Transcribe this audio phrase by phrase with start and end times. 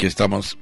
[0.00, 0.56] Aquí estamos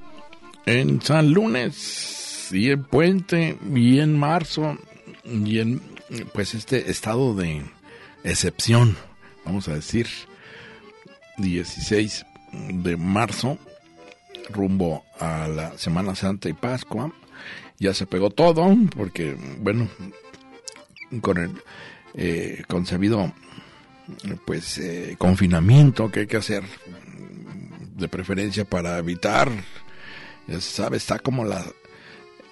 [0.67, 4.77] en San Lunes y en Puente y en marzo
[5.25, 5.81] y en
[6.35, 7.63] pues este estado de
[8.25, 8.97] excepción,
[9.45, 10.09] vamos a decir,
[11.37, 12.27] 16
[12.83, 13.59] de marzo,
[14.51, 17.13] rumbo a la Semana Santa y Pascua.
[17.79, 19.87] Ya se pegó todo, porque, bueno,
[21.21, 21.53] con el
[22.15, 23.33] eh, concebido
[24.45, 26.65] pues eh, confinamiento que hay que hacer
[27.99, 29.51] de preferencia para evitar
[30.47, 31.65] ya se sabe está como la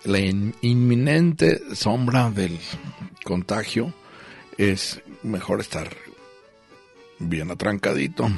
[0.04, 2.58] la inminente sombra del
[3.24, 3.92] contagio
[4.58, 5.88] es mejor estar
[7.18, 8.28] bien atrancadito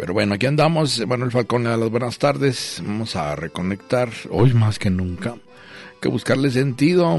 [0.00, 1.06] pero bueno, aquí andamos.
[1.06, 2.80] Manuel Falcón, a las buenas tardes.
[2.82, 5.36] Vamos a reconectar hoy más que nunca.
[6.00, 7.18] Que buscarle sentido.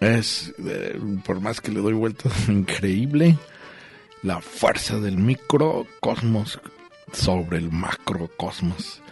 [0.00, 3.36] Es, eh, por más que le doy vueltas, increíble
[4.22, 6.58] la fuerza del microcosmos
[7.12, 9.02] sobre el macrocosmos.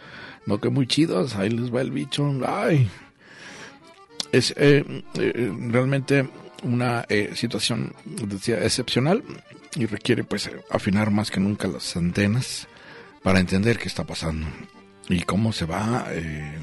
[0.47, 2.33] No que muy chidos, ahí les va el bicho.
[2.47, 2.89] Ay.
[4.33, 6.29] Es eh, eh, realmente
[6.63, 9.23] una situación decía, excepcional
[9.77, 12.67] y requiere pues afinar más que nunca las antenas
[13.23, 14.47] para entender qué está pasando
[15.09, 16.59] y cómo se va eh,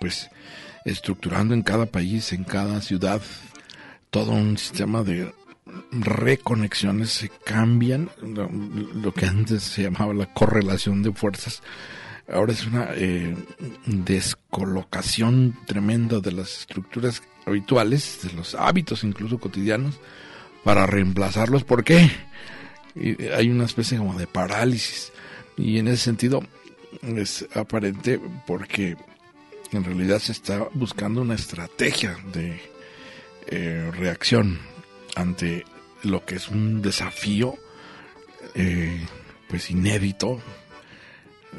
[0.00, 0.30] pues
[0.84, 3.22] estructurando en cada país, en cada ciudad,
[4.10, 5.32] todo un sistema de
[5.90, 11.62] reconexiones se cambian, lo, que antes se llamaba la correlación de fuerzas,
[12.32, 13.36] ahora es una eh,
[13.86, 19.98] descolocación tremenda de las estructuras habituales, de los hábitos incluso cotidianos,
[20.64, 21.64] para reemplazarlos.
[21.64, 22.10] ¿Por qué?
[22.94, 25.12] Y hay una especie como de parálisis.
[25.56, 26.42] Y en ese sentido
[27.02, 28.96] es aparente porque
[29.72, 32.60] en realidad se está buscando una estrategia de
[33.48, 34.58] eh, reacción
[35.14, 35.64] ante
[36.02, 37.54] lo que es un desafío
[38.54, 39.06] eh,
[39.48, 40.40] pues inédito.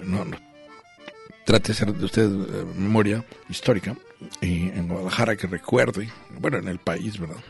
[0.03, 0.25] No,
[1.45, 3.95] Trate de hacer de usted eh, memoria histórica
[4.41, 6.09] en Guadalajara que recuerde,
[6.39, 7.43] bueno, en el país, ¿verdad?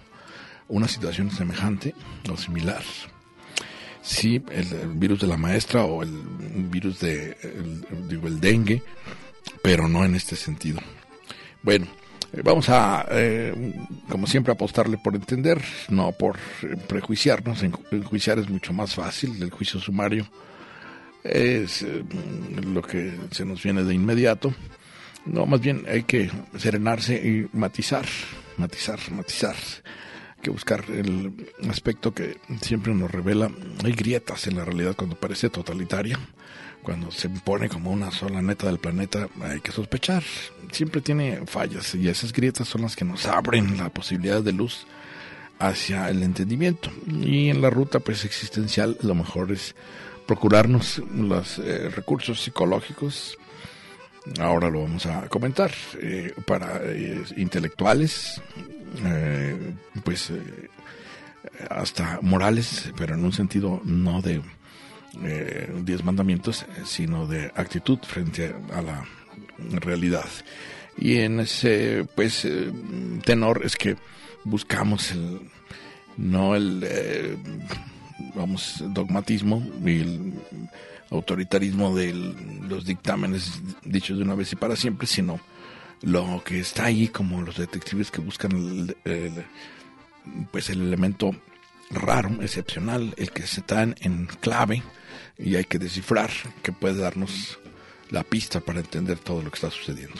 [0.67, 1.93] Una situación semejante
[2.31, 2.81] o similar
[4.03, 6.11] sí, el, virus de la maestra o el
[6.69, 7.35] virus de,
[8.07, 8.83] digo, el dengue,
[9.63, 10.79] pero no en este sentido.
[11.63, 11.87] Bueno,
[12.43, 13.73] vamos a, eh,
[14.09, 16.37] como siempre, apostarle por entender, no por
[16.87, 17.61] prejuiciarnos.
[17.63, 20.27] Enjuiciar es mucho más fácil, el juicio sumario
[21.23, 22.03] es eh,
[22.63, 24.53] lo que se nos viene de inmediato.
[25.25, 28.05] No, más bien hay que serenarse y matizar,
[28.57, 29.55] matizar, matizar
[30.41, 31.33] que buscar el
[31.69, 33.49] aspecto que siempre nos revela.
[33.85, 36.19] Hay grietas en la realidad cuando parece totalitaria,
[36.83, 40.23] cuando se impone como una sola neta del planeta, hay que sospechar.
[40.71, 44.85] Siempre tiene fallas y esas grietas son las que nos abren la posibilidad de luz
[45.59, 46.91] hacia el entendimiento.
[47.07, 49.75] Y en la ruta pues existencial lo mejor es
[50.27, 53.37] procurarnos los eh, recursos psicológicos
[54.39, 55.71] ahora lo vamos a comentar,
[56.01, 58.41] eh, para eh, intelectuales,
[60.03, 60.31] pues
[61.69, 64.41] hasta morales, pero en un sentido no de
[65.21, 69.05] eh, diez mandamientos, sino de actitud frente a la
[69.79, 70.29] realidad.
[70.97, 72.47] Y en ese pues
[73.25, 73.95] tenor es que
[74.43, 75.41] buscamos el
[76.17, 76.85] no el
[78.35, 80.33] vamos dogmatismo y el
[81.09, 82.13] autoritarismo de
[82.67, 85.39] los dictámenes dichos de una vez y para siempre, sino
[86.01, 88.51] lo que está ahí como los detectives que buscan
[89.05, 89.45] el,
[90.51, 91.31] pues el elemento
[91.91, 94.83] raro, excepcional, el que se está en clave
[95.37, 96.29] y hay que descifrar
[96.61, 97.59] que puede darnos
[98.09, 100.15] la pista para entender todo lo que está sucediendo.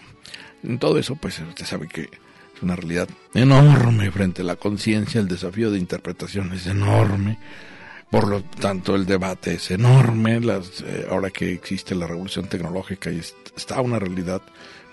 [0.63, 5.19] En todo eso, pues usted sabe que es una realidad enorme frente a la conciencia,
[5.19, 7.37] el desafío de interpretación es enorme,
[8.09, 13.11] por lo tanto el debate es enorme, las, eh, ahora que existe la revolución tecnológica
[13.11, 14.41] y está una realidad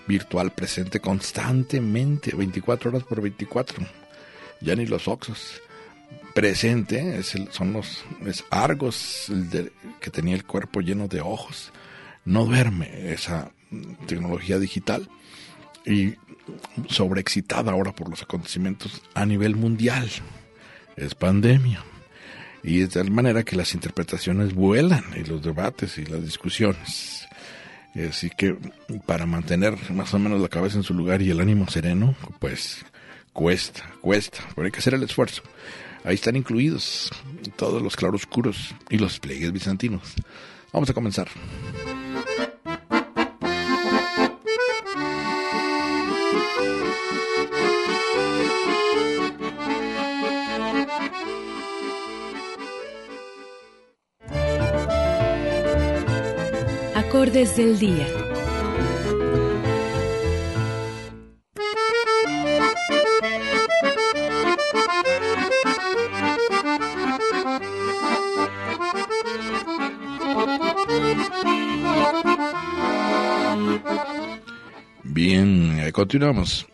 [0.07, 3.85] virtual presente constantemente, 24 horas por 24.
[4.59, 5.61] Ya ni los oxos.
[6.33, 8.03] Presente es son los
[8.49, 9.31] argos
[9.99, 11.71] que tenía el cuerpo lleno de ojos.
[12.23, 13.51] No duerme esa
[14.07, 15.09] tecnología digital.
[15.85, 16.15] y
[16.89, 20.09] sobreexcitada ahora por los acontecimientos a nivel mundial.
[20.95, 21.83] Es pandemia.
[22.63, 27.27] Y es de tal manera que las interpretaciones vuelan y los debates y las discusiones.
[28.07, 28.55] Así que
[29.05, 32.85] para mantener más o menos la cabeza en su lugar y el ánimo sereno, pues
[33.33, 35.41] cuesta, cuesta, pero hay que hacer el esfuerzo.
[36.03, 37.09] Ahí están incluidos
[37.55, 40.13] todos los claroscuros y los pliegues bizantinos.
[40.73, 41.27] Vamos a comenzar.
[56.95, 58.30] Acordes del día.
[75.13, 76.65] Bien, eh, continuamos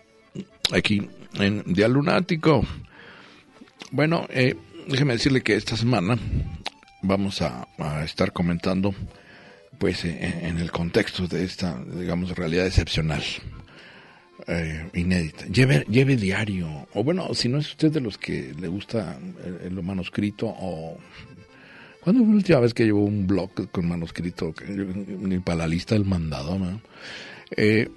[0.72, 2.64] aquí en Día Lunático.
[3.90, 4.56] Bueno, eh,
[4.88, 6.20] déjeme decirle que esta semana
[7.02, 7.68] vamos a,
[8.06, 8.94] estar comentando
[9.80, 13.24] pues eh, en el contexto de esta, digamos, realidad excepcional,
[14.46, 15.48] eh, inédita.
[15.48, 19.18] Lleve, lleve diario, o bueno, si no es usted de los que le gusta
[19.72, 21.00] lo manuscrito, o...
[22.02, 24.54] ¿Cuándo fue la última vez que llevó un blog con manuscrito?
[24.68, 26.80] Ni para la lista del mandado, ¿no?
[27.56, 27.90] Eh,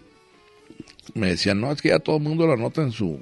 [1.14, 3.18] me decían, no, es que ya todo el mundo lo anota en su,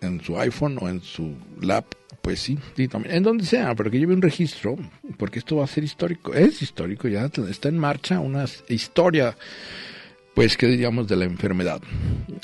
[0.00, 1.86] en su iPhone o en su lap
[2.22, 4.76] pues sí, sí, también, en donde sea, pero que lleve un registro,
[5.18, 9.36] porque esto va a ser histórico, es histórico, ya está en marcha una historia,
[10.32, 11.82] pues, que diríamos, de la enfermedad.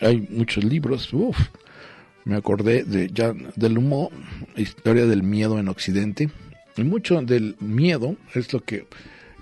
[0.00, 1.38] Hay muchos libros, uff,
[2.24, 4.10] me acordé de ya del humo,
[4.56, 6.28] historia del miedo en Occidente,
[6.76, 8.86] y mucho del miedo es lo que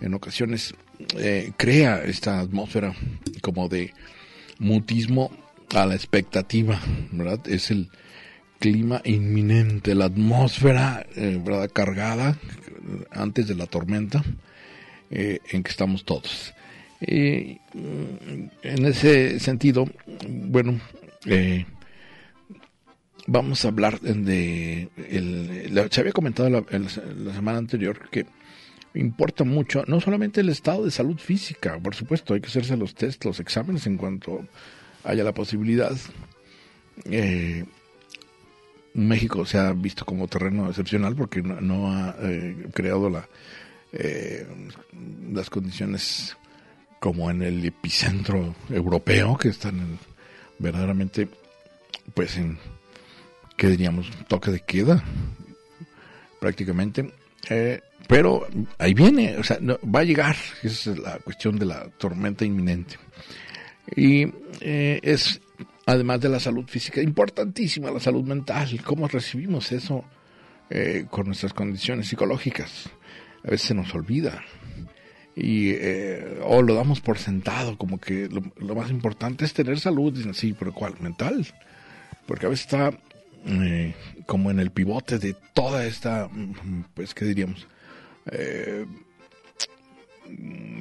[0.03, 0.75] en ocasiones
[1.17, 2.95] eh, crea esta atmósfera
[3.41, 3.95] como de
[4.58, 5.31] mutismo
[5.75, 6.81] a la expectativa,
[7.12, 7.41] ¿verdad?
[7.49, 7.88] Es el
[8.58, 11.70] clima inminente, la atmósfera eh, ¿verdad?
[11.73, 12.38] cargada
[13.11, 14.25] antes de la tormenta
[15.11, 16.55] eh, en que estamos todos.
[17.00, 17.61] en
[18.62, 19.88] ese sentido,
[20.29, 20.81] bueno,
[21.26, 21.67] eh,
[23.26, 24.88] vamos a hablar de...
[25.11, 28.26] El, se había comentado la semana anterior que
[28.99, 32.95] importa mucho, no solamente el estado de salud física, por supuesto, hay que hacerse los
[32.95, 34.47] test, los exámenes en cuanto
[35.05, 35.97] haya la posibilidad.
[37.05, 37.65] Eh,
[38.95, 43.29] México se ha visto como terreno excepcional porque no, ha eh, creado la,
[43.93, 44.47] eh,
[45.33, 46.37] las condiciones
[46.99, 49.99] como en el epicentro europeo que están
[50.59, 51.29] verdaderamente
[52.15, 52.59] pues en
[53.59, 55.05] qué diríamos toque de queda
[56.41, 57.13] prácticamente
[57.51, 58.47] eh, pero
[58.79, 62.97] ahí viene o sea va a llegar esa es la cuestión de la tormenta inminente
[63.94, 64.26] y
[64.61, 65.41] es
[65.87, 70.05] además de la salud física, importantísima la salud mental, cómo recibimos eso
[70.69, 72.91] eh, con nuestras condiciones psicológicas.
[73.44, 74.44] A veces se nos olvida
[75.37, 80.12] y eh, o lo damos por sentado, como que lo, más importante es tener salud,
[80.12, 80.94] dicen, sí, pero ¿cuál?
[81.00, 81.47] Mental.
[82.26, 82.91] Porque a veces está
[83.47, 83.94] eh,
[84.26, 86.29] como en el pivote de toda esta,
[86.94, 87.69] pues, ¿qué diríamos?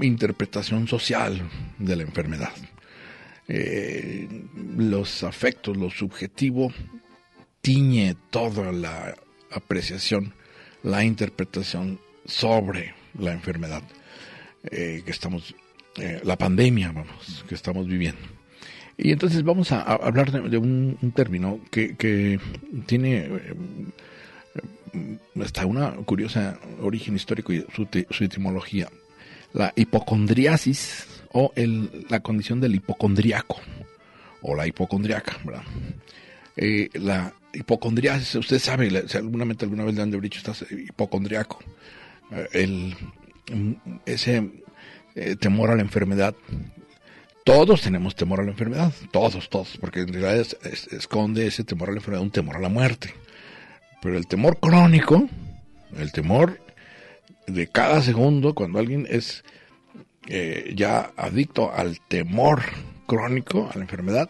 [0.02, 1.42] Interpretación social
[1.78, 2.54] de la enfermedad
[3.48, 4.28] eh,
[4.76, 6.74] los afectos, lo subjetivo,
[7.62, 9.16] tiñe toda la
[9.52, 10.34] apreciación,
[10.84, 13.84] la interpretación sobre la enfermedad
[14.64, 15.56] eh, que estamos,
[15.98, 18.22] eh, la pandemia, vamos, que estamos viviendo.
[18.98, 22.40] Y entonces vamos a, hablar de, un, término que, que
[22.86, 23.30] tiene
[24.96, 28.90] eh, hasta una curiosa origen histórico y su, su etimología.
[29.54, 33.58] La hipocondriasis o el, la condición del hipocondriaco
[34.42, 35.38] o la hipocondriaca.
[36.56, 41.60] Eh, la hipocondriasis, usted sabe, seguramente alguna vez le han de dicho, hipocondriaco.
[42.32, 42.96] Eh, el,
[43.52, 43.74] mm,
[44.06, 44.50] ese
[45.16, 46.36] eh, temor a la enfermedad,
[47.44, 50.48] todos tenemos temor a la enfermedad, todos, todos, porque en realidad
[50.92, 53.14] esconde ese temor a la enfermedad un temor a la muerte.
[54.02, 55.28] Pero el temor crónico,
[55.98, 56.60] el temor
[57.48, 59.44] de cada segundo, cuando alguien es
[60.28, 62.64] eh, ya adicto al temor
[63.06, 64.30] crónico, a la enfermedad,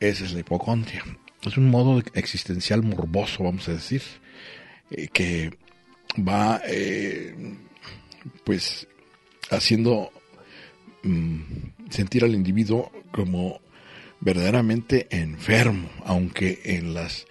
[0.00, 1.04] esa es la hipocondria.
[1.42, 4.02] Es un modo existencial morboso, vamos a decir,
[4.90, 5.50] eh, que
[6.18, 7.54] va eh,
[8.44, 8.88] pues
[9.50, 10.10] haciendo
[11.02, 11.40] mm,
[11.90, 13.60] sentir al individuo como
[14.20, 17.26] verdaderamente enfermo, aunque en las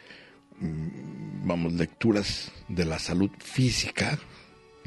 [0.59, 4.19] mm, vamos lecturas de la salud física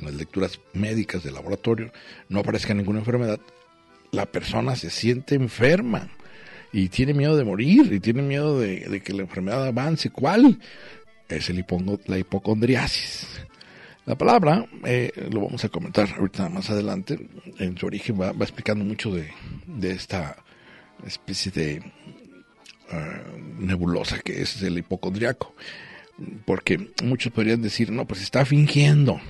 [0.03, 1.93] las lecturas médicas de laboratorio,
[2.29, 3.41] no aparezca ninguna enfermedad,
[4.11, 6.09] la persona se siente enferma
[6.73, 10.11] y tiene miedo de morir y tiene miedo de, que la enfermedad avance.
[10.11, 10.59] ¿Cuál?
[11.29, 11.65] Es el
[12.07, 13.27] la hipocondriasis.
[14.05, 17.29] La palabra, eh, lo vamos a comentar ahorita más adelante,
[17.59, 19.31] en su origen va, explicando mucho de,
[19.83, 20.37] esta
[21.07, 21.83] especie de
[22.91, 23.23] ah,
[23.59, 25.55] nebulosa que es el hipocondriaco.
[26.45, 29.21] Porque muchos podrían decir, no, pues está fingiendo.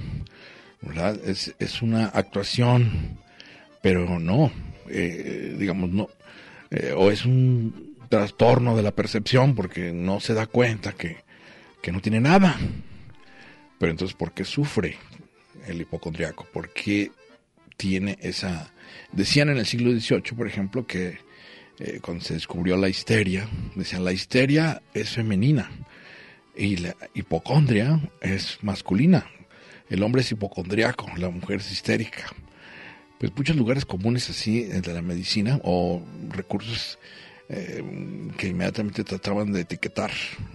[1.25, 3.19] Es, es una actuación,
[3.81, 4.51] pero no,
[4.89, 6.09] eh, digamos, no,
[6.71, 11.19] eh, o es un trastorno de la percepción porque no se da cuenta que,
[11.81, 12.59] que no tiene nada.
[13.79, 14.97] Pero entonces, ¿por qué sufre
[15.67, 16.47] el hipocondriaco?
[16.53, 17.13] ¿Por qué
[17.77, 18.73] tiene esa...
[19.13, 21.19] Decían en el siglo XVIII, por ejemplo, que
[21.79, 25.71] eh, cuando se descubrió la histeria, decían, la histeria es femenina
[26.57, 29.27] y la hipocondria es masculina.
[29.89, 32.25] El hombre es hipocondriaco, la mujer es histérica.
[33.19, 36.99] Pues muchos lugares comunes así de la medicina o recursos
[37.49, 37.83] eh,
[38.37, 40.11] que inmediatamente trataban de etiquetar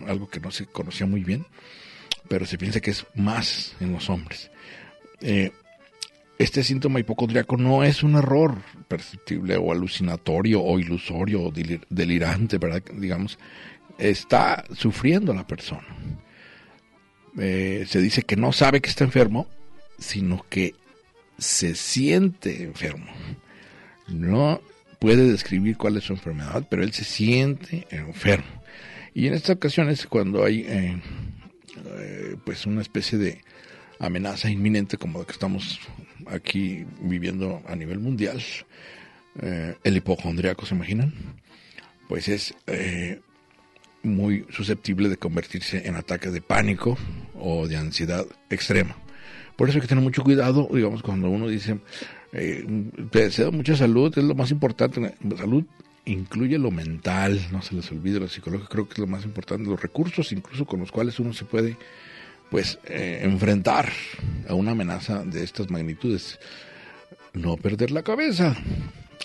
[0.07, 1.45] algo que no se conocía muy bien,
[2.27, 4.51] pero se piensa que es más en los hombres.
[5.21, 5.51] Eh,
[6.39, 11.53] este síntoma hipocondriaco no es un error perceptible o alucinatorio o ilusorio o
[11.89, 12.83] delirante, ¿verdad?
[12.93, 13.39] Digamos,
[13.97, 15.87] está sufriendo la persona.
[17.37, 19.47] Eh, se dice que no sabe que está enfermo,
[19.99, 20.73] sino que
[21.37, 23.11] se siente enfermo.
[24.07, 24.61] No
[24.99, 28.63] puede describir cuál es su enfermedad, pero él se siente enfermo.
[29.13, 31.01] Y en estas ocasiones, cuando hay eh,
[31.97, 33.41] eh, pues una especie de
[33.99, 35.79] amenaza inminente como la que estamos
[36.27, 38.41] aquí viviendo a nivel mundial,
[39.83, 41.13] el hipocondriaco, ¿se imaginan?
[42.07, 42.55] Pues es
[44.07, 46.97] muy susceptible de convertirse en ataque de pánico
[47.35, 48.95] o de ansiedad extrema.
[49.55, 51.79] Por eso hay que tener mucho cuidado, digamos, cuando uno dice,
[52.31, 52.63] eh,
[53.11, 55.63] deseo mucha salud, es lo más importante, salud
[56.05, 59.69] incluye lo mental, no se les olvide lo psicológico, creo que es lo más importante,
[59.69, 61.75] los recursos incluso con los cuales uno se puede
[62.49, 63.91] pues eh, enfrentar
[64.47, 66.39] a una amenaza de estas magnitudes.
[67.33, 68.55] No perder la cabeza.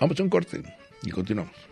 [0.01, 0.63] Vamos a un corte
[1.05, 1.72] y continuamos.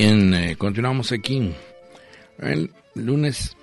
[0.00, 1.52] Bien, eh, continuamos aquí
[2.38, 3.56] el lunes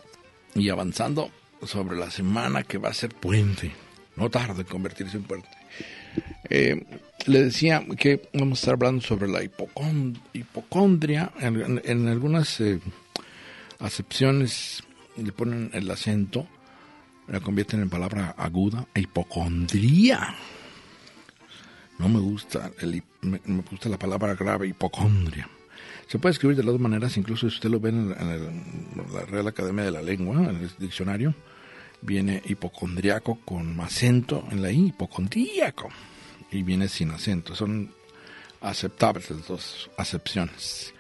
[0.53, 1.31] y avanzando
[1.63, 3.71] sobre la semana que va a ser puente,
[4.17, 5.47] no tarde en convertirse en puente.
[6.49, 6.83] Eh,
[7.27, 11.31] le decía que vamos a estar hablando sobre la hipocondria.
[11.39, 12.81] En, algunas eh,
[13.79, 14.83] acepciones
[15.15, 16.49] le ponen el acento,
[17.29, 20.35] la convierten en palabra aguda, hipocondría.
[21.97, 22.73] No me gusta,
[23.21, 23.39] me,
[23.71, 25.47] gusta la palabra grave, hipocondria.
[26.07, 29.47] Se puede escribir de las dos maneras, incluso si usted lo ve en, la Real
[29.47, 31.33] Academia de la Lengua, en el diccionario,
[32.01, 35.89] viene hipocondriaco con acento en la I, hipocondríaco,
[36.51, 37.55] y viene sin acento.
[37.55, 37.91] Son
[38.61, 40.93] aceptables las dos acepciones.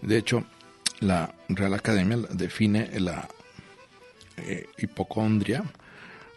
[0.00, 0.44] De hecho,
[1.00, 3.28] la Real Academia define la
[4.38, 5.64] eh, hipocondria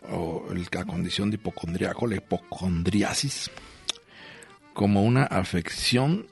[0.10, 3.50] o la condición de hipocondriaco, la hipocondriasis,
[4.74, 6.28] como una afección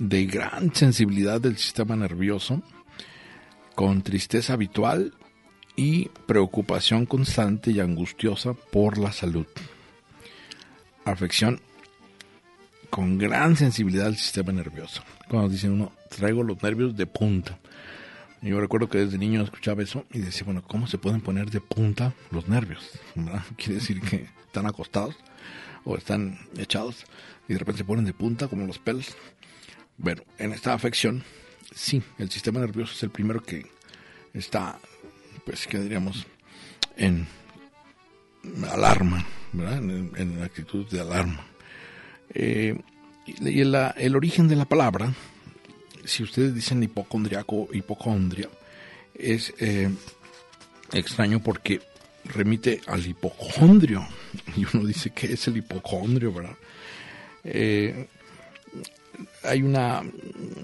[0.00, 2.62] de gran sensibilidad del sistema nervioso,
[3.74, 5.14] con tristeza habitual
[5.76, 9.46] y preocupación constante y angustiosa por la salud.
[11.04, 11.60] Afección
[12.88, 15.02] con gran sensibilidad al sistema nervioso.
[15.28, 17.58] Cuando dicen uno, traigo los nervios de punta.
[18.42, 21.60] Yo recuerdo que desde niño escuchaba eso y decía, bueno, ¿cómo se pueden poner de
[21.60, 22.90] punta los nervios?
[23.56, 25.14] Quiere decir que están acostados
[25.84, 27.04] o están echados
[27.48, 29.14] y de repente se ponen de punta como los pelos.
[30.02, 31.22] Bueno, en esta afección,
[31.74, 33.66] sí, el sistema nervioso es el primero que
[34.32, 34.78] está
[35.44, 36.26] pues que diríamos
[36.96, 37.26] en
[38.70, 39.76] alarma, ¿verdad?
[39.76, 41.44] En, actitud de alarma.
[42.32, 42.80] Eh,
[43.26, 45.12] y el, origen de la palabra,
[46.06, 48.48] si ustedes dicen hipocondriaco, hipocondria,
[49.14, 49.90] es eh,
[50.94, 51.82] extraño porque
[52.24, 54.06] remite al hipocondrio.
[54.56, 56.56] Y uno dice que es el hipocondrio, ¿verdad?
[57.44, 58.08] Eh,
[59.42, 60.02] hay una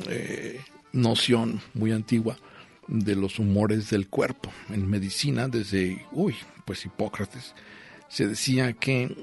[0.09, 0.61] eh,
[0.93, 2.39] noción muy antigua
[2.89, 4.53] de los humores del cuerpo.
[4.71, 6.35] En medicina, desde, uy,
[6.65, 7.55] pues Hipócrates,
[8.09, 9.15] se decía que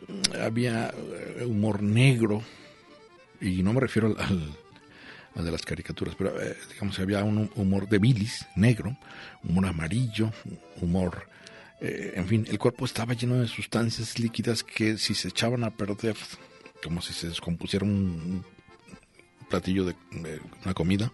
[0.42, 2.44] había eh, humor negro,
[3.40, 7.88] y no me refiero al, de las caricaturas, pero eh, digamos que había un humor
[7.88, 8.98] de bilis, negro,
[9.44, 10.32] humor amarillo,
[10.82, 11.28] humor,
[11.84, 15.72] eh, en fin, el cuerpo estaba lleno de sustancias líquidas que si se echaban a
[15.72, 16.16] perder,
[16.82, 18.46] como si se descompusiera un
[19.54, 19.96] platillo de,
[20.64, 21.12] una comida,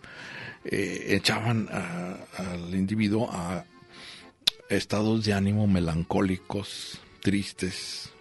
[0.63, 3.65] eh, echaban al individuo a
[4.69, 8.11] estados de ánimo melancólicos, tristes,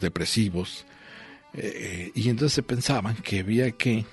[0.00, 0.86] depresivos,
[2.14, 4.04] y entonces se pensaban que había que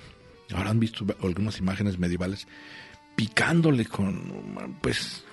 [0.54, 2.46] Ahora han visto algunas imágenes medievales
[3.16, 5.24] picándole con, pues,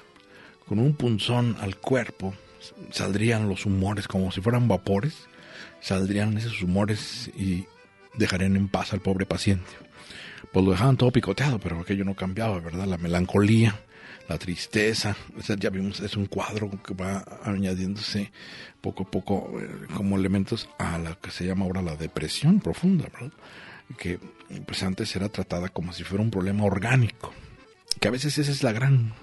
[0.67, 2.33] con un punzón al cuerpo,
[2.91, 5.27] saldrían los humores como si fueran vapores,
[5.81, 7.65] saldrían esos humores y
[8.15, 9.69] dejarían en paz al pobre paciente.
[10.51, 12.85] Pues lo dejaban todo picoteado, pero aquello no cambiaba, ¿verdad?
[12.85, 13.79] La melancolía,
[14.29, 15.15] la tristeza,
[15.57, 18.31] ya vimos, es un cuadro que va añadiéndose
[18.81, 23.05] poco a poco eh, como elementos a la que se llama ahora la depresión profunda,
[23.11, 23.31] ¿verdad?
[23.97, 24.19] que
[24.65, 27.33] pues antes era tratada como si fuera un problema orgánico,
[27.99, 29.13] que a veces esa es la gran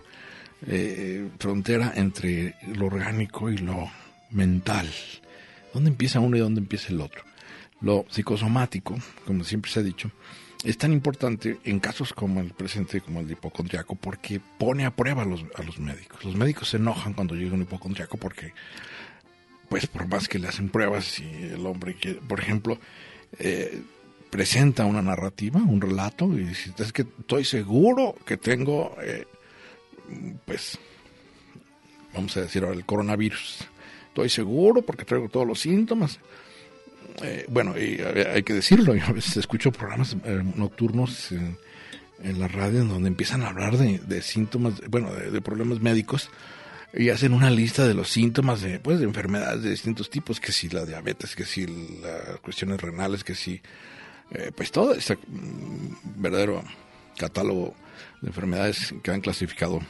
[0.67, 3.91] eh, frontera entre lo orgánico y lo
[4.31, 4.89] mental.
[5.73, 7.23] ¿Dónde empieza uno y dónde empieza el otro?
[7.81, 10.11] Lo psicosomático, como siempre se ha dicho,
[10.65, 14.95] es tan importante en casos como el presente, como el de hipocondriaco, porque pone a
[14.95, 16.23] prueba a los, a los médicos.
[16.25, 18.53] Los médicos se enojan cuando llega un hipocondriaco porque,
[19.69, 22.79] pues por más que le hacen pruebas y el hombre que, por ejemplo,
[23.39, 23.83] eh,
[24.29, 29.27] presenta una narrativa, un relato, y dice, es que estoy seguro que tengo, eh,
[30.45, 30.79] pues,
[32.15, 33.67] vamos a decir ahora, el coronavirus.
[34.09, 36.19] Estoy seguro porque traigo todos los síntomas.
[37.23, 41.59] Eh, bueno, y hay que decirlo, yo a veces escucho programas eh, nocturnos en,
[42.39, 46.31] la radio en donde empiezan a hablar de, síntomas, bueno, de, problemas médicos
[46.93, 50.53] y hacen una lista de los síntomas de, pues, de enfermedades de distintos tipos, que
[50.53, 53.63] si la diabetes, que si las cuestiones renales, que si
[54.33, 56.63] eh, pues todo ese mm, verdadero
[57.17, 57.75] catálogo
[58.21, 59.81] de enfermedades que han clasificado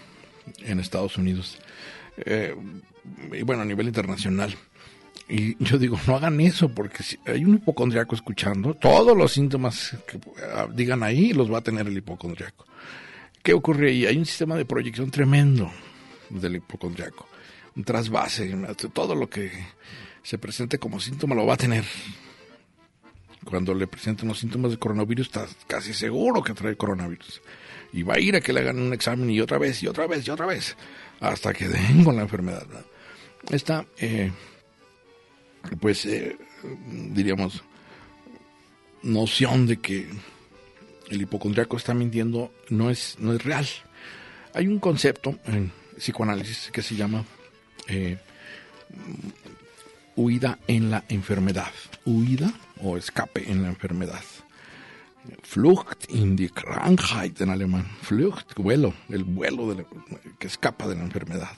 [0.61, 1.59] en Estados Unidos.
[2.16, 2.54] Eh,
[3.33, 4.54] y bueno a nivel internacional
[5.31, 9.97] y yo digo no hagan eso porque si hay un hipocondriaco escuchando todos los síntomas
[10.07, 10.19] que
[10.55, 12.66] ah, digan ahí los va a tener el hipocondriaco
[13.43, 14.07] ¿qué ocurre ahí?
[14.07, 15.71] hay un sistema de proyección tremendo
[16.29, 17.29] del hipocondriaco
[17.77, 18.53] un trasvase
[18.93, 19.51] todo lo que
[20.23, 21.85] se presente como síntoma lo va a tener
[23.45, 27.40] cuando le presenten los síntomas de coronavirus, está casi seguro que trae coronavirus.
[27.93, 30.07] Y va a ir a que le hagan un examen y otra vez, y otra
[30.07, 30.77] vez, y otra vez,
[31.21, 32.66] hasta que den con la enfermedad.
[33.51, 34.31] Esta, eh,
[35.81, 36.37] pues, eh,
[36.85, 37.62] diríamos,
[39.03, 40.09] noción de que
[41.09, 43.66] el hipocondriaco está mintiendo no es, no es real.
[44.55, 47.25] Hay un concepto en psicoanálisis que se llama
[47.88, 48.18] eh,
[50.16, 51.73] huida en la enfermedad.
[52.05, 54.25] Huida o escape en la enfermedad.
[55.42, 57.87] Flucht in die Krankheit en alemán.
[58.03, 59.77] Flucht, vuelo, el vuelo
[60.38, 61.57] que escapa de la enfermedad.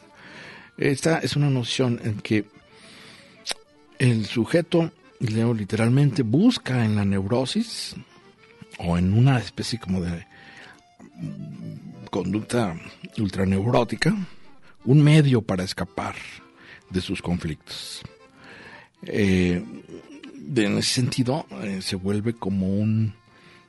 [0.76, 2.46] Esta es una noción en que
[4.02, 7.94] el sujeto, leo literalmente, busca en la neurosis
[8.78, 10.26] o en una especie como de
[12.10, 12.76] conducta
[13.18, 14.12] ultraneurótica
[14.84, 16.16] un medio para escapar
[16.90, 18.02] de sus conflictos.
[19.04, 19.64] Eh,
[20.56, 23.14] en ese sentido eh, se vuelve como un,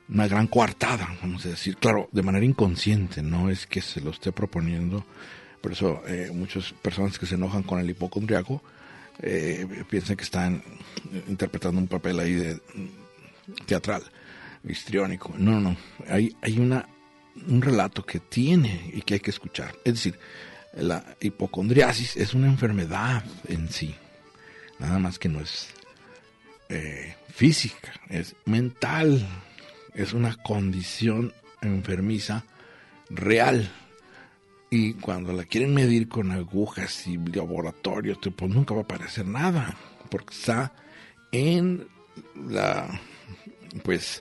[0.08, 4.10] una gran coartada, vamos a decir, claro, de manera inconsciente, no es que se lo
[4.10, 5.04] esté proponiendo,
[5.60, 8.60] por eso eh, muchas personas que se enojan con el hipocondriaco
[9.20, 10.62] eh, piensan que están
[11.28, 12.60] interpretando un papel ahí de
[13.66, 14.02] teatral,
[14.66, 15.34] histriónico.
[15.36, 15.76] No, no,
[16.08, 16.88] hay, hay una,
[17.46, 19.74] un relato que tiene y que hay que escuchar.
[19.84, 20.18] Es decir,
[20.74, 23.94] la hipocondriasis es una enfermedad en sí,
[24.78, 25.68] nada más que no es
[26.68, 29.26] eh, física, es mental,
[29.94, 32.44] es una condición enfermiza
[33.10, 33.70] real.
[34.76, 39.76] Y cuando la quieren medir con agujas y laboratorios, pues nunca va a aparecer nada,
[40.10, 40.72] porque está
[41.30, 41.86] en
[42.34, 43.00] la
[43.84, 44.20] pues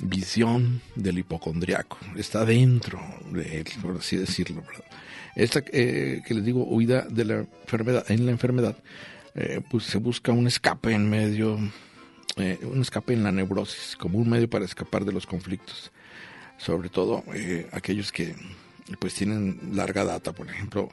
[0.00, 2.98] visión del hipocondriaco, está dentro
[3.30, 4.62] de él, por así decirlo.
[5.34, 8.78] Esta eh, que les digo, huida de la enfermedad, en la enfermedad,
[9.34, 11.58] eh, pues se busca un escape en medio,
[12.36, 15.92] eh, un escape en la neurosis, como un medio para escapar de los conflictos.
[16.56, 18.34] Sobre todo eh, aquellos que
[18.98, 20.88] pues tienen larga data, por ejemplo,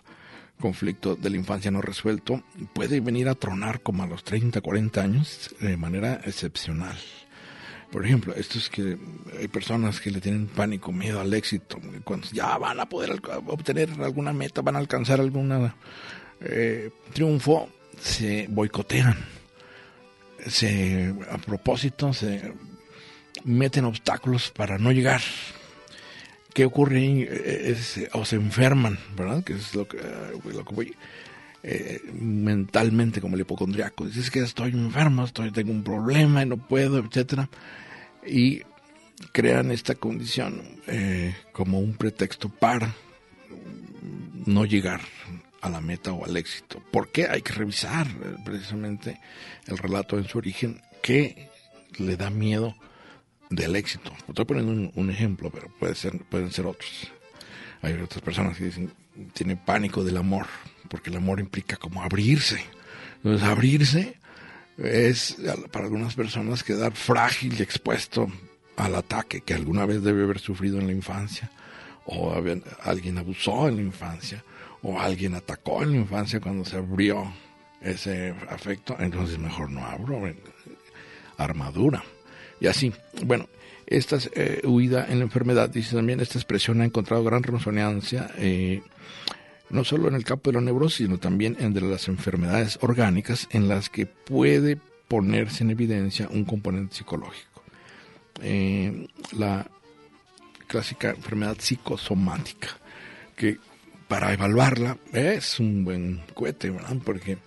[0.59, 5.01] conflicto de la infancia no resuelto, puede venir a tronar como a los 30, 40
[5.01, 6.97] años de manera excepcional.
[7.91, 8.97] Por ejemplo, esto es que
[9.37, 13.89] hay personas que le tienen pánico, miedo al éxito, cuando ya van a poder obtener
[14.01, 15.71] alguna meta, van a alcanzar algún
[16.41, 19.15] eh, triunfo, se boicotean,
[20.47, 22.53] se a propósito se
[23.43, 25.21] meten obstáculos para no llegar.
[26.53, 27.75] ¿Qué ocurre?
[28.13, 29.43] o se enferman, ¿verdad?
[29.43, 30.95] Que es lo que, que voy
[31.63, 34.05] eh, mentalmente como el hipocondriaco.
[34.05, 37.49] Dices que estoy enfermo, estoy, tengo un problema y no puedo, etcétera.
[38.25, 38.61] Y
[39.31, 42.93] crean esta condición eh, como un pretexto para
[44.45, 45.01] no llegar
[45.61, 46.83] a la meta o al éxito.
[46.91, 47.27] ¿Por qué?
[47.29, 49.19] Hay que revisar eh, precisamente
[49.67, 51.49] el relato en su origen que
[51.97, 52.75] le da miedo
[53.55, 54.11] del éxito.
[54.27, 57.11] Estoy poniendo un, ejemplo, pero puede ser, pueden ser otros.
[57.81, 58.93] Hay otras personas que dicen,
[59.33, 60.47] tiene pánico del amor
[60.89, 62.63] porque el amor implica como abrirse.
[63.17, 64.17] Entonces, abrirse
[64.77, 65.37] es
[65.71, 68.31] para algunas personas quedar frágil y expuesto
[68.75, 71.51] al ataque que alguna vez debe haber sufrido en la infancia,
[72.05, 72.33] o
[72.83, 74.43] alguien abusó en la infancia,
[74.81, 77.31] o alguien atacó en la infancia cuando se abrió
[77.81, 80.21] ese afecto, entonces mejor no abro,
[81.37, 82.03] armadura.
[82.63, 82.93] Y así,
[83.25, 83.49] bueno,
[83.85, 88.81] esta eh, huida en la enfermedad, dice también, esta expresión ha encontrado gran resonancia eh,
[89.69, 93.49] no solo en el campo de la neurosis, sino también en de las enfermedades orgánicas
[93.51, 94.77] en las que puede
[95.09, 97.63] ponerse en evidencia un componente psicológico.
[98.41, 99.67] Eh, la
[100.65, 102.69] clásica enfermedad psicosomática,
[103.35, 103.57] que
[104.07, 106.95] para evaluarla es un buen cohete, ¿verdad?
[107.03, 107.37] Porque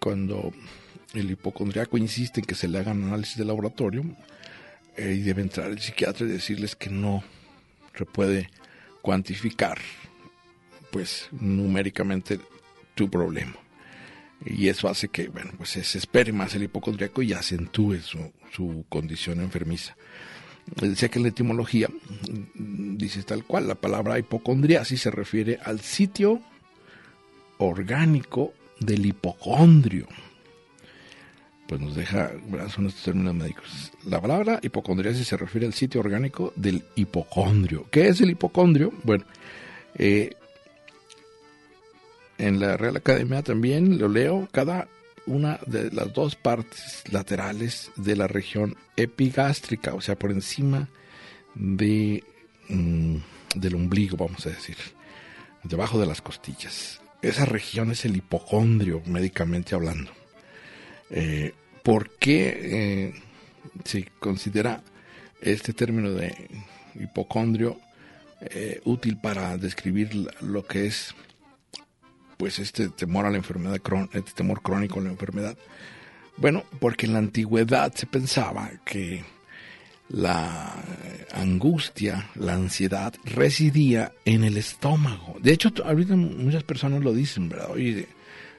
[0.00, 0.52] cuando
[1.14, 4.04] el hipocondriaco insiste en que se le hagan análisis de laboratorio,
[4.96, 7.24] eh, y debe entrar el psiquiatra y decirles que no
[7.96, 8.50] se puede
[9.00, 9.78] cuantificar,
[10.90, 12.38] pues numéricamente
[12.94, 13.56] tu problema.
[14.44, 18.84] Y eso hace que, bueno, pues se espere más el hipocondriaco y acentúe su, su
[18.88, 19.96] condición enfermiza.
[20.76, 21.88] Decía que la etimología
[22.54, 26.40] dice tal cual, la palabra hipocondriasis se refiere al sitio
[27.58, 30.06] orgánico del hipocondrio.
[31.72, 32.30] Pues nos deja,
[32.68, 33.92] son estos términos médicos.
[34.04, 37.86] La palabra hipocondriasis se refiere al sitio orgánico del hipocondrio.
[37.90, 38.92] ¿Qué es el hipocondrio?
[39.04, 39.24] Bueno,
[39.94, 40.34] eh,
[42.36, 44.86] en la Real Academia también lo leo, cada
[45.24, 50.90] una de las dos partes laterales de la región epigástrica, o sea, por encima
[51.54, 52.22] de,
[52.68, 53.16] mm,
[53.54, 54.76] del ombligo, vamos a decir,
[55.62, 57.00] debajo de las costillas.
[57.22, 60.10] Esa región es el hipocondrio, médicamente hablando.
[61.08, 63.14] Eh, ¿Por qué eh,
[63.84, 64.82] se considera
[65.40, 66.34] este término de
[66.94, 67.80] hipocondrio
[68.40, 71.14] eh, útil para describir lo que es
[72.36, 73.80] pues este temor a la enfermedad,
[74.12, 75.56] este temor crónico a la enfermedad?
[76.36, 79.24] Bueno, porque en la antigüedad se pensaba que
[80.08, 80.74] la
[81.32, 85.36] angustia, la ansiedad residía en el estómago.
[85.40, 87.70] De hecho, ahorita muchas personas lo dicen, ¿verdad?
[87.70, 88.06] Oye,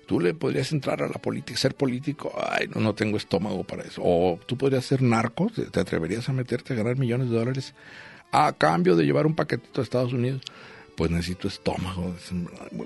[0.06, 3.84] tú le podrías entrar a la política, ser político, ay, no, no tengo estómago para
[3.84, 4.02] eso.
[4.04, 7.74] O tú podrías ser narco, te atreverías a meterte a ganar millones de dólares
[8.32, 10.42] a cambio de llevar un paquetito a Estados Unidos.
[10.96, 12.16] Pues necesito estómago.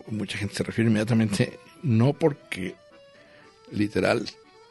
[0.10, 2.76] Mucha gente se refiere inmediatamente, no porque
[3.72, 4.26] literal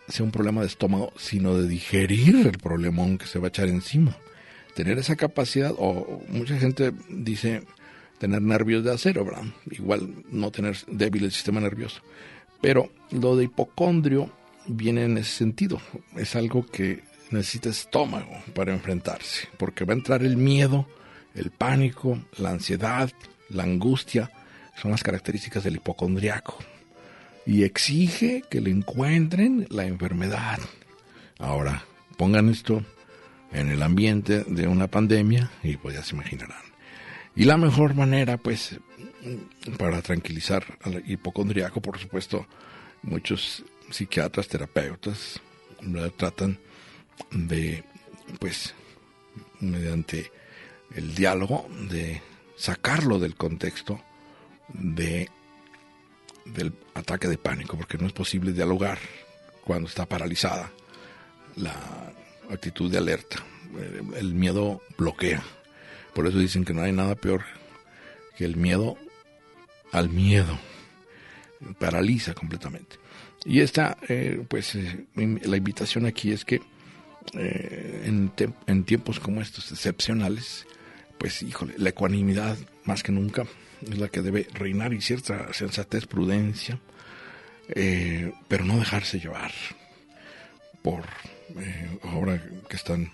[0.08, 3.68] sea un problema de estómago, sino de digerir el problemón que se va a echar
[3.68, 4.16] encima.
[4.74, 7.62] Tener esa capacidad, o mucha gente dice
[8.18, 9.26] tener nervios de acero.
[9.70, 12.00] Igual no tener débil el sistema nervioso.
[12.60, 14.30] Pero lo de hipocondrio
[14.66, 15.80] viene en ese sentido.
[16.16, 20.86] Es algo que necesita estómago para enfrentarse, porque va a entrar el miedo,
[21.34, 23.10] el pánico, la ansiedad,
[23.48, 24.30] la angustia,
[24.80, 26.58] son las características del hipocondriaco.
[27.44, 30.58] Y exige que le encuentren la enfermedad.
[31.38, 31.84] Ahora,
[32.16, 32.82] pongan esto
[33.52, 36.62] en el ambiente de una pandemia y pues ya se imaginarán.
[37.36, 38.80] Y la mejor manera, pues,
[39.78, 42.46] para tranquilizar al hipocondriaco, por supuesto,
[43.02, 45.40] muchos psiquiatras, terapeutas,
[46.16, 46.58] tratan
[47.30, 47.84] de,
[48.38, 48.74] pues,
[49.60, 50.30] mediante
[50.94, 52.22] el diálogo, de
[52.56, 54.00] sacarlo del contexto
[54.68, 55.28] de,
[56.44, 58.98] del ataque de pánico, porque no es posible dialogar
[59.64, 60.70] cuando está paralizada
[61.56, 61.74] la
[62.50, 63.44] actitud de alerta.
[64.16, 65.42] El miedo bloquea.
[66.14, 67.42] Por eso dicen que no hay nada peor
[68.36, 68.96] que el miedo
[69.98, 70.58] al miedo.
[71.78, 72.96] Paraliza completamente.
[73.44, 76.60] Y esta, eh, pues, eh, la invitación aquí es que
[77.34, 78.32] eh, en,
[78.66, 80.66] en, tiempos como estos excepcionales,
[81.18, 83.44] pues, híjole, la ecuanimidad más que nunca
[83.82, 86.80] es la que debe reinar y cierta sensatez, prudencia,
[88.48, 89.50] pero no dejarse llevar
[90.82, 91.02] por
[91.58, 93.10] eh, ahora que están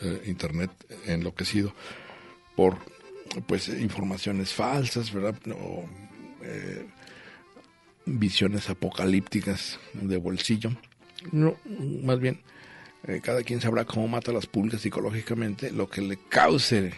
[0.00, 0.70] eh, internet
[1.06, 1.74] enloquecido
[2.54, 2.78] por
[3.46, 5.36] pues informaciones falsas, ¿verdad?
[6.42, 6.86] Eh,
[8.04, 10.70] visiones apocalípticas de bolsillo.
[11.32, 11.56] No,
[12.02, 12.40] más bien,
[13.06, 16.92] eh, cada quien sabrá cómo mata las pulgas psicológicamente, lo que le cause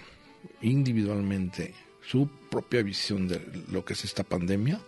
[0.60, 1.74] individualmente
[2.06, 4.80] su propia visión de lo que es esta pandemia,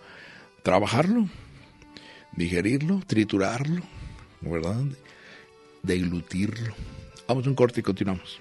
[0.62, 1.28] trabajarlo,
[2.32, 3.82] digerirlo, triturarlo,
[4.40, 4.82] ¿verdad?
[5.82, 6.74] Deglutirlo.
[7.28, 8.40] Vamos a un corte y continuamos.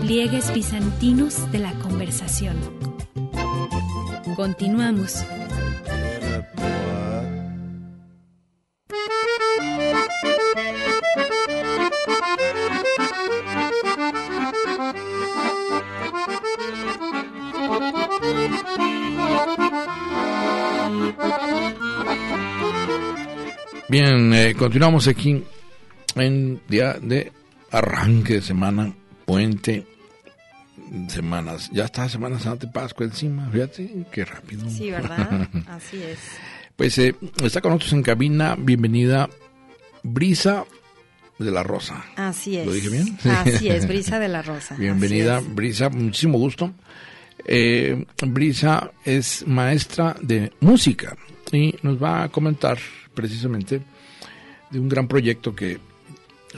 [0.00, 2.56] Pliegues bizantinos de la conversación.
[4.36, 5.24] Continuamos.
[23.88, 25.42] Bien, eh, continuamos aquí
[26.14, 27.32] en día de
[27.70, 28.94] arranque de semana,
[29.28, 29.84] puente,
[31.08, 31.68] semanas.
[31.70, 34.68] Ya está Semana Santa de Pascua encima, fíjate, qué rápido.
[34.70, 35.46] Sí, ¿verdad?
[35.68, 36.18] Así es.
[36.74, 37.14] Pues eh,
[37.44, 39.28] está con nosotros en cabina, bienvenida
[40.02, 40.64] Brisa
[41.38, 42.02] de la Rosa.
[42.16, 42.64] Así es.
[42.64, 43.18] ¿Lo dije bien?
[43.24, 44.76] Así es, Brisa de la Rosa.
[44.76, 45.40] Bienvenida.
[45.40, 46.72] Brisa, muchísimo gusto.
[47.44, 51.14] Eh, Brisa es maestra de música
[51.52, 52.78] y nos va a comentar
[53.12, 53.82] precisamente
[54.70, 55.78] de un gran proyecto que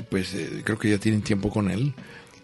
[0.09, 1.93] pues eh, creo que ya tienen tiempo con él,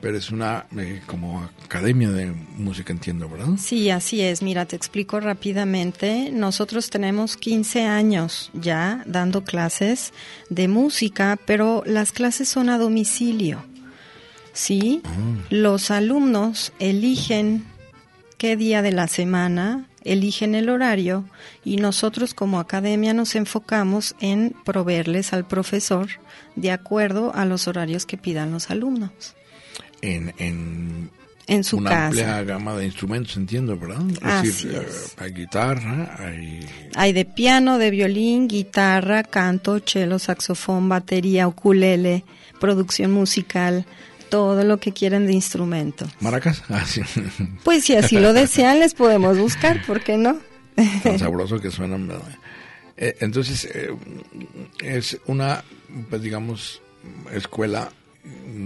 [0.06, 3.56] pero es una eh, como academia de música, entiendo, ¿verdad?
[3.58, 4.40] Sí, así es.
[4.40, 6.30] Mira, te explico rápidamente.
[6.32, 10.12] Nosotros tenemos 15 años ya dando clases
[10.48, 13.64] de música, pero las clases son a domicilio.
[14.52, 15.02] ¿Sí?
[15.50, 17.64] Los alumnos eligen
[18.38, 21.24] qué día de la semana, eligen el horario
[21.64, 26.06] y nosotros como academia nos enfocamos en proveerles al profesor
[26.54, 29.34] de acuerdo a los horarios que pidan los alumnos.
[30.02, 31.10] En, en
[31.46, 32.06] En su una casa.
[32.06, 34.02] amplia gama de instrumentos, entiendo, ¿verdad?
[34.22, 35.14] Así decir, eh, es.
[35.18, 42.24] hay guitarra, hay Hay de piano, de violín, guitarra, canto, cello, saxofón, batería, ukulele,
[42.60, 43.86] producción musical,
[44.28, 46.06] todo lo que quieran de instrumento.
[46.20, 46.62] maracas.
[46.68, 47.00] Ah, sí.
[47.64, 50.38] Pues si así lo desean, les podemos buscar, ¿por qué no?
[51.02, 52.06] tan sabroso que suenan.
[52.08, 52.22] ¿verdad?
[52.98, 53.94] Eh, entonces, eh,
[54.82, 55.62] es una,
[56.10, 56.82] pues digamos,
[57.32, 57.90] escuela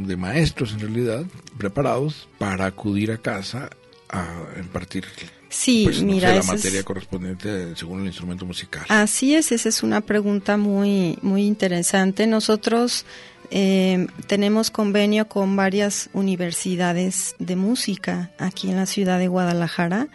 [0.07, 1.25] de maestros en realidad,
[1.59, 3.71] preparados para acudir a casa
[4.09, 4.27] a
[4.59, 5.05] impartir
[5.49, 8.85] Sí, pues, no sé, la es- materia correspondiente según el instrumento musical.
[8.89, 12.27] Así es, esa es una pregunta muy, muy interesante.
[12.29, 13.05] Nosotros
[13.51, 20.07] eh, tenemos convenio con varias universidades de música aquí en la ciudad de Guadalajara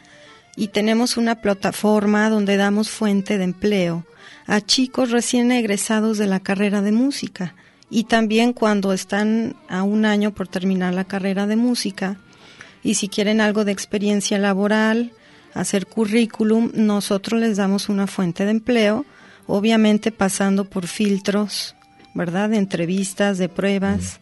[0.56, 4.06] y tenemos una plataforma donde damos fuente de empleo
[4.48, 7.56] a chicos recién egresados de la carrera de música
[7.90, 12.18] y también cuando están a un año por terminar la carrera de música
[12.84, 15.12] y si quieren algo de experiencia laboral,
[15.54, 19.06] hacer currículum, nosotros les damos una fuente de empleo,
[19.48, 21.76] obviamente pasando por filtros,
[22.14, 22.50] ¿verdad?
[22.50, 24.20] De entrevistas, de pruebas,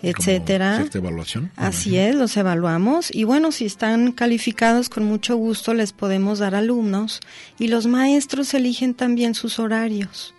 [0.00, 0.76] Como etcétera.
[0.76, 1.50] cierta evaluación.
[1.56, 2.10] Así imagino.
[2.10, 7.20] es, los evaluamos y bueno, si están calificados con mucho gusto les podemos dar alumnos
[7.58, 10.33] y los maestros eligen también sus horarios.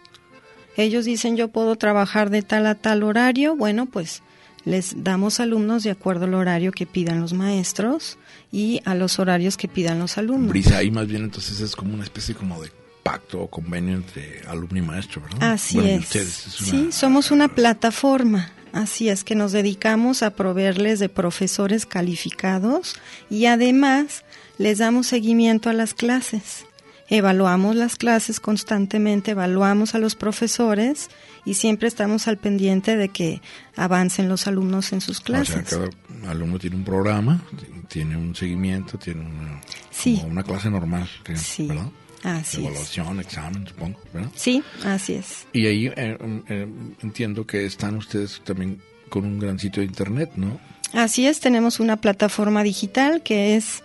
[0.78, 4.22] Ellos dicen yo puedo trabajar de tal a tal horario, bueno, pues
[4.66, 8.18] les damos alumnos de acuerdo al horario que pidan los maestros
[8.52, 10.50] y a los horarios que pidan los alumnos.
[10.50, 12.72] Brisa, ahí más bien entonces es como una especie como de
[13.04, 15.52] pacto o convenio entre alumno y maestro, ¿verdad?
[15.54, 16.00] Así Bueno, es.
[16.06, 18.52] ustedes, es una- Sí, somos una plataforma.
[18.74, 22.96] Así es que nos dedicamos a proveerles de profesores calificados
[23.30, 24.26] y además
[24.58, 26.66] les damos seguimiento a las clases.
[27.08, 31.10] Evaluamos las clases constantemente, evaluamos a los profesores
[31.46, 33.42] y siempre estamos al pendiente de que
[33.76, 35.54] avancen los alumnos en sus O clases.
[35.54, 37.44] sea, cada alumno tiene un programa,
[37.90, 40.18] tiene un seguimiento, tiene una, Sí.
[40.18, 41.90] como una clase normal, digamos, Sí, ¿verdad?
[42.24, 42.64] así es.
[42.64, 44.32] Evaluación, examen, supongo, ¿verdad?
[44.36, 45.46] Sí, así es.
[45.54, 46.18] Y ahí eh,
[46.50, 46.68] eh,
[47.04, 50.60] entiendo que están ustedes también con un gran sitio de internet, ¿no?
[50.92, 53.84] Así es, tenemos una plataforma digital que es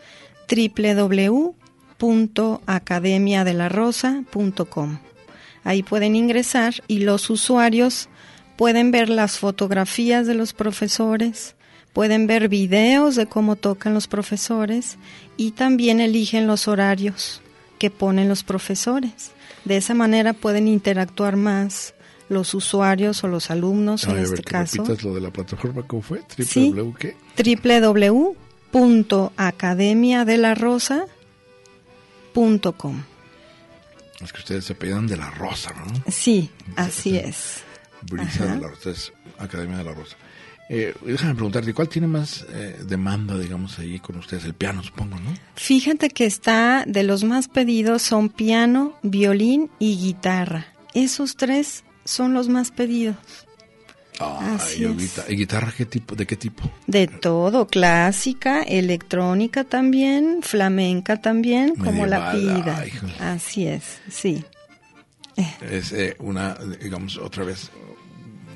[2.01, 4.99] www.academiadelarosa.com.
[5.63, 8.09] Ahí pueden ingresar y los usuarios
[8.57, 11.55] pueden ver las fotografías de los profesores,
[11.93, 14.97] pueden ver videos de cómo tocan los profesores
[15.37, 17.43] y también eligen los horarios
[17.79, 19.33] que ponen los profesores.
[19.65, 21.95] De esa manera pueden interactuar más
[22.29, 24.83] los usuarios o los alumnos Ay, en a este que caso.
[24.85, 26.23] repitas lo de la plataforma, ¿cómo fue?
[26.39, 26.73] Sí.
[26.73, 27.17] www qué?
[28.73, 31.20] www.academiadelarosa.com.
[34.21, 35.93] Es que ustedes se pedían de la Rosa, ¿no?
[36.11, 37.63] Sí, así es.
[38.03, 38.55] Brisa Ajá.
[38.55, 40.17] de la Rosa, es Academia de la Rosa.
[40.73, 44.45] Eh, déjame preguntarte, ¿cuál tiene más eh, demanda, digamos, ahí con ustedes?
[44.45, 45.35] El piano, supongo, ¿no?
[45.57, 50.67] Fíjate que está de los más pedidos son piano, violín y guitarra.
[50.95, 53.17] Esos tres son los más pedidos.
[54.21, 56.15] Ay, guita- ¿y guitarra qué tipo?
[56.15, 56.71] ¿De qué tipo?
[56.87, 62.79] De todo, clásica, electrónica también, flamenca también, como la pida.
[62.79, 62.93] ay.
[63.19, 64.45] Así es, sí.
[65.63, 67.71] Es eh, una, digamos, otra vez,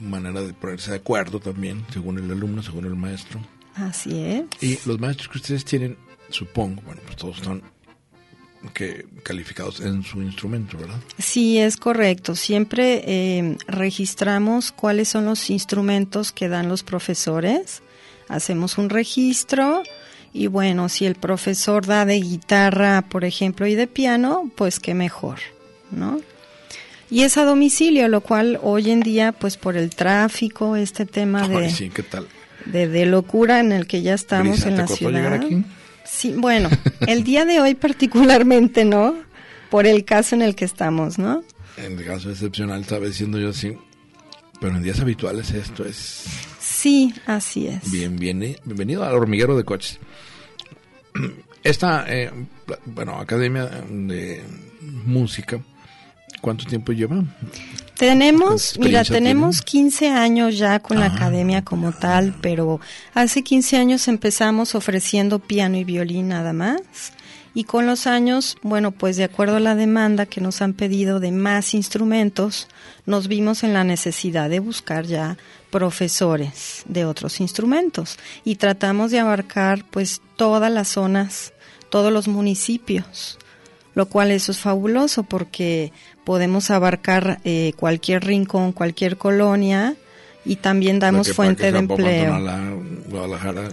[0.02, 3.40] manera de ponerse de acuerdo también, según el alumno, según el maestro.
[3.74, 4.44] Así es.
[4.60, 5.96] Y los maestros que ustedes tienen,
[6.28, 7.62] supongo, bueno, pues todos están
[8.72, 10.96] que calificados en su instrumento, ¿verdad?
[11.18, 12.34] Sí, es correcto.
[12.34, 17.82] Siempre eh, registramos cuáles son los instrumentos que dan los profesores.
[18.28, 19.82] Hacemos un registro
[20.32, 24.94] y bueno, si el profesor da de guitarra, por ejemplo, y de piano, pues qué
[24.94, 25.38] mejor,
[25.90, 26.20] ¿no?
[27.10, 31.46] Y es a domicilio, lo cual hoy en día, pues por el tráfico, este tema
[31.46, 32.26] de, Ay, sí, ¿qué tal?
[32.64, 35.12] de, de locura en el que ya estamos Brisa, en ¿te la costó ciudad.
[35.12, 35.64] llegar aquí?
[36.16, 36.68] Sí, bueno,
[37.06, 39.14] el día de hoy particularmente, ¿no?
[39.70, 41.42] Por el caso en el que estamos, ¿no?
[41.76, 43.76] En el caso excepcional estaba diciendo yo así,
[44.60, 46.24] pero en días habituales esto es
[46.60, 47.90] Sí, así es.
[47.90, 49.98] bien, bien, bienvenido al hormiguero de coches.
[51.62, 52.30] Esta, eh,
[52.86, 54.42] bueno, Academia de
[54.80, 55.60] Música,
[56.40, 57.24] ¿cuánto tiempo lleva?
[57.96, 59.90] Tenemos, ¿Cuánta mira, tenemos tienen?
[59.90, 62.80] 15 años ya con la Ah, academia como tal, pero
[63.14, 66.80] hace 15 años empezamos ofreciendo piano y violín nada más.
[67.56, 71.20] Y con los años, bueno, pues de acuerdo a la demanda que nos han pedido
[71.20, 72.66] de más instrumentos,
[73.06, 75.36] nos vimos en la necesidad de buscar ya
[75.70, 81.52] profesores de otros instrumentos y tratamos de abarcar pues todas las zonas,
[81.90, 83.38] todos los municipios
[83.94, 85.92] lo cual eso es fabuloso porque
[86.24, 89.94] podemos abarcar eh, cualquier rincón, cualquier colonia
[90.44, 92.32] y también damos fuente de empleo.
[93.08, 93.72] Guadalajara, eh,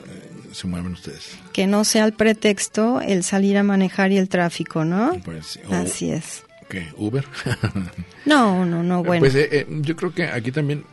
[0.51, 1.37] se mueven ustedes.
[1.53, 5.11] Que no sea el pretexto el salir a manejar y el tráfico, ¿no?
[5.25, 6.43] Pues, o- Así es.
[6.69, 6.87] ¿Qué?
[6.97, 7.25] ¿Uber?
[8.25, 9.21] No, no, no, bueno.
[9.21, 10.83] Pues eh, eh, yo creo que aquí también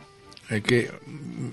[0.49, 0.89] hay que,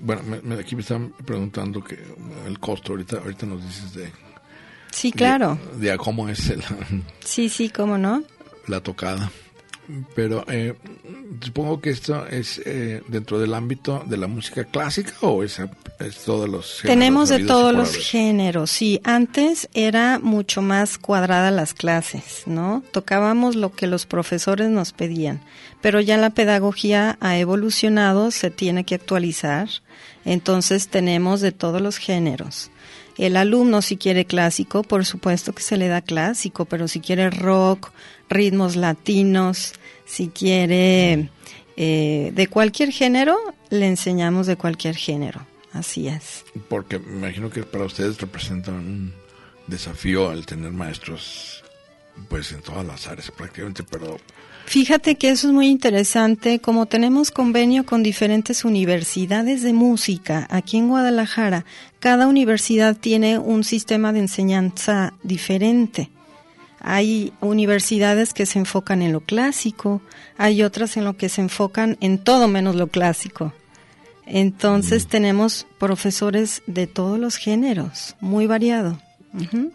[0.03, 1.99] bueno, me- me- aquí me están preguntando que
[2.47, 4.11] el costo, ahorita, ahorita nos dices de,
[4.97, 5.59] sí, claro.
[5.79, 6.63] de, de cómo es el-
[7.25, 8.23] Sí, sí, cómo no.
[8.67, 9.31] la tocada.
[10.17, 10.75] Pero eh,
[11.41, 15.61] supongo que esto es eh, dentro del ámbito de la música clásica o es,
[16.01, 19.01] es todos los géneros Tenemos de todos los géneros, sí.
[19.05, 22.83] Antes era mucho más cuadrada las clases, ¿no?
[22.91, 25.41] Tocábamos lo que los profesores nos pedían,
[25.81, 29.69] pero ya la pedagogía ha evolucionado, se tiene que actualizar,
[30.25, 32.73] entonces tenemos de todos los géneros.
[33.19, 37.31] El alumno si quiere clásico, por supuesto que se le da clásico, pero si quiere
[37.31, 37.91] rock,
[38.29, 39.73] ritmos latinos,
[40.05, 41.31] si quiere
[41.77, 43.37] eh, de cualquier género,
[43.71, 45.47] le enseñamos de cualquier género.
[45.73, 46.45] Así es.
[46.69, 49.13] Porque me imagino que para ustedes representa un
[49.67, 51.63] desafío el tener maestros
[52.29, 54.19] pues en todas las áreas prácticamente, pero
[54.67, 60.77] Fíjate que eso es muy interesante, como tenemos convenio con diferentes universidades de música aquí
[60.77, 61.65] en Guadalajara,
[62.01, 66.11] cada universidad tiene un sistema de enseñanza diferente.
[66.81, 70.03] Hay universidades que se enfocan en lo clásico,
[70.37, 73.55] hay otras en lo que se enfocan en todo menos lo clásico.
[74.27, 78.99] Entonces tenemos profesores de todos los géneros, muy variado.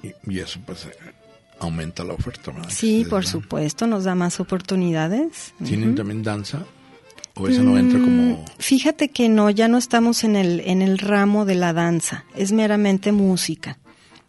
[0.03, 0.85] Y, y eso pues
[1.61, 2.69] aumenta la oferta, ¿verdad?
[2.69, 3.31] Sí, por dan.
[3.31, 5.53] supuesto, nos da más oportunidades.
[5.63, 5.97] ¿Tienen Ujú.
[5.97, 6.65] también danza?
[7.35, 8.23] ¿O eso no entra como...?
[8.33, 12.25] Mm, Fíjate que no, ya no estamos en el, en el ramo de la danza,
[12.35, 13.77] es meramente música.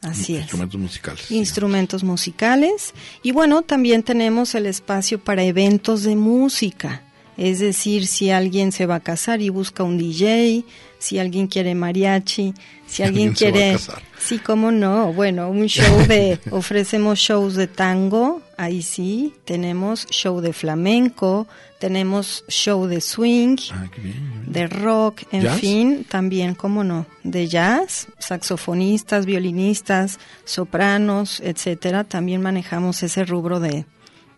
[0.02, 0.42] Así es.
[0.42, 1.30] Instrumentos musicales.
[1.30, 2.92] Instrumentos musicales.
[3.22, 7.02] Y bueno, también tenemos el espacio para eventos de música.
[7.42, 10.64] Es decir, si alguien se va a casar y busca un DJ,
[11.00, 12.54] si alguien quiere mariachi,
[12.86, 13.76] si alguien quiere...
[14.16, 15.12] Sí, cómo no.
[15.12, 16.38] Bueno, un show de...
[16.52, 19.34] ofrecemos shows de tango, ahí sí.
[19.44, 21.48] Tenemos show de flamenco,
[21.80, 24.44] tenemos show de swing, Ah, qué bien.
[24.46, 25.58] de rock, en ¿Jazz?
[25.58, 33.84] fin, también, cómo no, de jazz, saxofonistas, violinistas, sopranos, etcétera, también manejamos ese rubro de,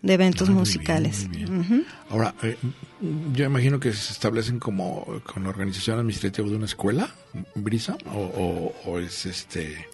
[0.04, 1.28] de eventos Ah, muy musicales.
[1.30, 1.78] bien, muy bien.
[1.80, 1.84] Ujú.
[2.10, 2.56] Ahora, eh,
[3.32, 7.08] yo imagino que se establecen como con la organización administrativa de una escuela,
[7.54, 8.18] Brisa, o,
[8.84, 9.86] o- o es este.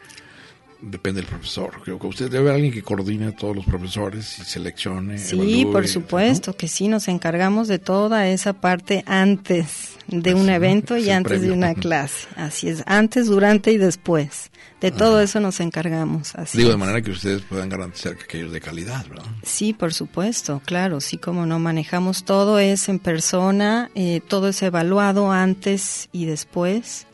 [0.83, 1.73] Depende del profesor.
[1.85, 5.19] Creo que usted debe haber alguien que coordine a todos los profesores y seleccione.
[5.19, 10.51] Sí, evalúe, por supuesto que sí, nos encargamos de toda esa parte antes de un
[10.51, 12.29] evento y antes de una clase.
[12.37, 14.51] Así es, antes, durante y después.
[14.81, 16.35] De todo eso nos encargamos.
[16.35, 19.27] Así Digo, de manera que ustedes puedan garantizar que aquello es de calidad, ¿verdad?
[19.43, 24.63] Sí, por supuesto, claro, sí, como no manejamos todo es en persona, eh, todo es
[24.63, 27.07] evaluado antes y después,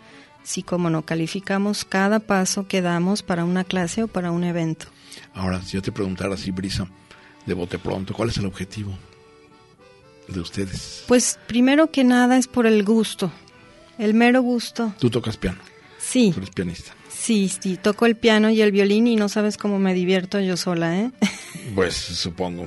[0.44, 4.86] sí, como no calificamos cada paso que damos para una clase o para un evento.
[5.34, 6.86] Ahora, si yo te preguntara así, Brisa,
[7.46, 8.96] de bote pronto, ¿cuál es el objetivo
[10.28, 11.04] de ustedes?
[11.06, 13.30] Pues primero que nada es por el gusto,
[13.98, 14.94] el mero gusto.
[14.98, 15.58] Tú tocas piano,
[15.98, 16.92] Sí, tú eres pianista.
[17.08, 20.56] sí, sí, toco el piano y el violín y no sabes cómo me divierto yo
[20.56, 21.10] sola, ¿eh?
[21.74, 22.64] Pues supongo.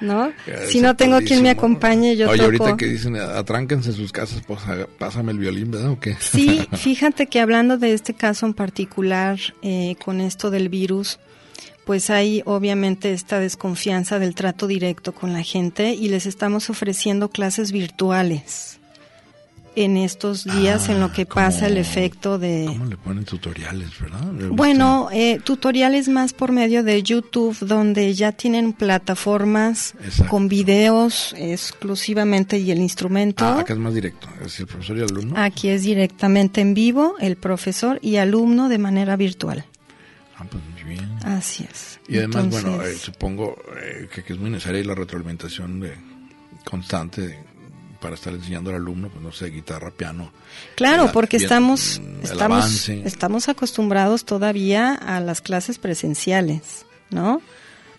[0.00, 0.26] ¿No?
[0.46, 2.44] Eh, Si no tengo quien me acompañe, yo Oye, toco.
[2.64, 4.60] ahorita que dicen, atránquense en sus casas, pues
[4.98, 5.90] pásame el violín, ¿verdad?
[5.92, 6.16] ¿O qué?
[6.20, 11.18] Sí, fíjate que hablando de este caso en particular, eh, con esto del virus,
[11.84, 17.28] pues hay obviamente esta desconfianza del trato directo con la gente y les estamos ofreciendo
[17.28, 18.78] clases virtuales
[19.74, 22.66] en estos días en lo que Ah, pasa el ¿cómo- efecto de...
[22.68, 24.20] ¿Cómo le ponen tutoriales, verdad?
[24.50, 30.30] Bueno, eh, tutoriales más por medio de YouTube, donde ya tienen plataformas Exacto.
[30.30, 33.46] con videos exclusivamente y el instrumento.
[33.46, 35.34] Ah, acá es más directo, es el profesor y el alumno.
[35.38, 39.64] Aquí es directamente en vivo, el profesor y alumno de manera virtual.
[40.38, 40.62] Ah, pues
[40.92, 41.18] bien.
[41.24, 41.98] Así es.
[42.08, 45.94] Y además, bueno, eh, supongo eh, que, que es muy necesaria la retroalimentación de,
[46.64, 47.52] constante de-
[48.00, 50.32] para estar enseñando al alumno, pues no sé, guitarra, piano.
[50.74, 53.02] claro, la- porque bien, estamos estamos avance.
[53.06, 57.40] estamos acostumbrados todavía a las clases presenciales, ¿no?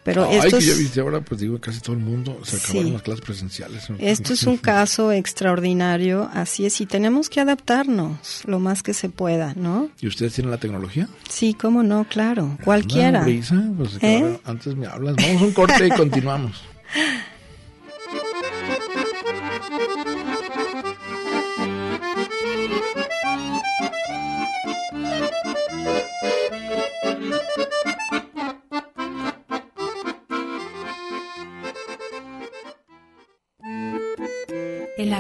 [0.04, 2.66] Pero Ay, esto que ya ahora, pues digo, casi todo el mundo se Sí.
[2.72, 3.88] acabaron las clases presenciales.
[4.00, 9.10] esto es un caso extraordinario, así es, y tenemos que adaptarnos lo más que se
[9.10, 9.90] pueda, ¿no?
[10.02, 11.08] ¿Y ustedes tienen la tecnología?
[11.30, 13.24] Sí, cómo no, claro, cualquiera.
[13.24, 14.00] Brisa, pues, ¿Eh?
[14.20, 15.16] claro, antes me hablas.
[15.16, 16.62] Vamos a un corte y continuamos.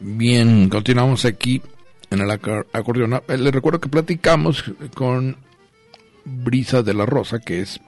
[0.00, 1.62] Bien, continuamos aquí
[2.10, 3.14] en el acor- acordeón.
[3.14, 5.36] Ah, Les recuerdo que platicamos con
[6.24, 7.80] Brisa de la Rosa, que es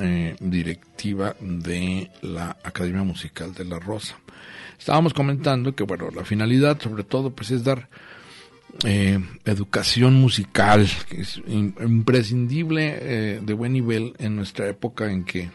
[0.00, 4.16] eh, directiva de la Academia Musical de la Rosa.
[4.78, 7.88] Estábamos comentando que, bueno, la finalidad sobre todo pues es dar
[8.84, 15.24] eh, educación musical, que es im- imprescindible eh, de buen nivel en nuestra época en
[15.24, 15.50] que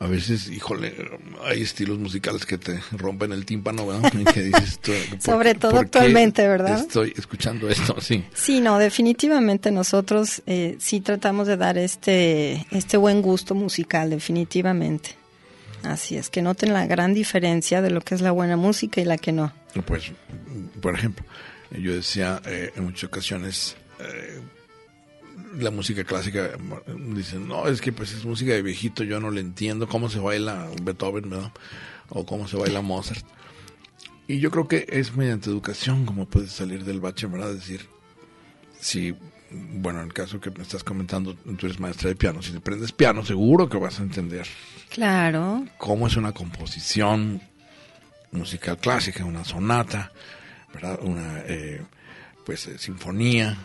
[0.00, 0.94] a veces, híjole,
[1.44, 4.10] hay estilos musicales que te rompen el tímpano, ¿verdad?
[4.32, 6.80] Que dices, tú, ¿por Sobre todo actualmente, ¿verdad?
[6.80, 8.24] Estoy escuchando esto, sí.
[8.32, 15.16] Sí, no, definitivamente nosotros eh, sí tratamos de dar este, este buen gusto musical, definitivamente.
[15.82, 19.04] Así es, que noten la gran diferencia de lo que es la buena música y
[19.04, 19.52] la que no.
[19.84, 20.12] Pues,
[20.80, 21.26] por ejemplo,
[21.78, 24.40] yo decía eh, en muchas ocasiones, eh,
[25.58, 26.50] la música clásica,
[27.14, 30.18] dicen, no, es que pues es música de viejito, yo no le entiendo cómo se
[30.18, 31.52] baila Beethoven, ¿verdad?
[32.08, 33.24] O cómo se baila Mozart.
[34.26, 37.52] Y yo creo que es mediante educación como puedes salir del bache, ¿verdad?
[37.52, 37.88] Decir,
[38.78, 39.14] si,
[39.50, 42.58] bueno, en el caso que me estás comentando, tú eres maestra de piano, si te
[42.58, 44.46] aprendes piano, seguro que vas a entender
[44.88, 47.40] Claro, cómo es una composición
[48.32, 50.12] musical clásica, una sonata,
[50.72, 50.98] ¿verdad?
[51.02, 51.82] Una eh,
[52.50, 53.56] pues eh, sinfonía,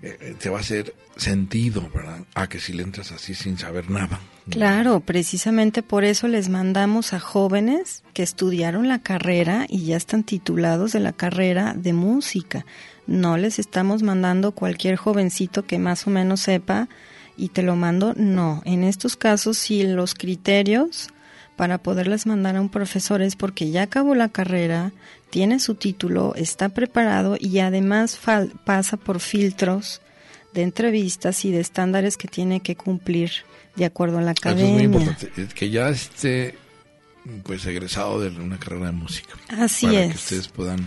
[0.00, 2.20] eh, eh, te va a hacer sentido, ¿verdad?
[2.36, 4.20] A que si le entras así sin saber nada.
[4.48, 10.22] claro, precisamente por eso les mandamos a jóvenes que estudiaron la carrera y ya están
[10.22, 12.64] titulados de la carrera de música.
[13.08, 16.88] No les estamos mandando cualquier jovencito que más o menos sepa
[17.36, 18.14] y te lo mando.
[18.14, 21.08] No, en estos casos sí los criterios
[21.58, 24.92] para poderles mandar a un profesor es porque ya acabó la carrera,
[25.28, 28.16] tiene su título, está preparado y además
[28.64, 30.00] pasa por filtros
[30.54, 33.32] de entrevistas y de estándares que tiene que cumplir
[33.74, 34.66] de acuerdo a la academia.
[34.66, 36.54] Eso es muy importante, que ya esté
[37.42, 39.34] pues egresado de una carrera de música.
[39.48, 40.10] Así para es.
[40.10, 40.86] que ustedes puedan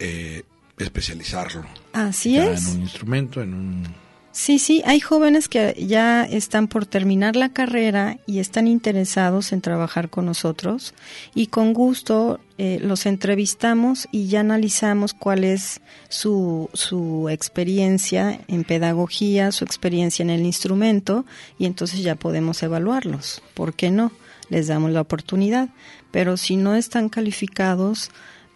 [0.00, 0.42] eh,
[0.78, 1.64] especializarlo.
[1.92, 2.66] Así es.
[2.66, 3.99] En un instrumento, en un
[4.32, 9.60] Sí, sí, hay jóvenes que ya están por terminar la carrera y están interesados en
[9.60, 10.94] trabajar con nosotros
[11.34, 18.62] y con gusto eh, los entrevistamos y ya analizamos cuál es su, su experiencia en
[18.62, 21.24] pedagogía, su experiencia en el instrumento
[21.58, 23.42] y entonces ya podemos evaluarlos.
[23.54, 24.12] ¿Por qué no?
[24.48, 25.70] Les damos la oportunidad.
[26.12, 28.10] Pero si no están calificados,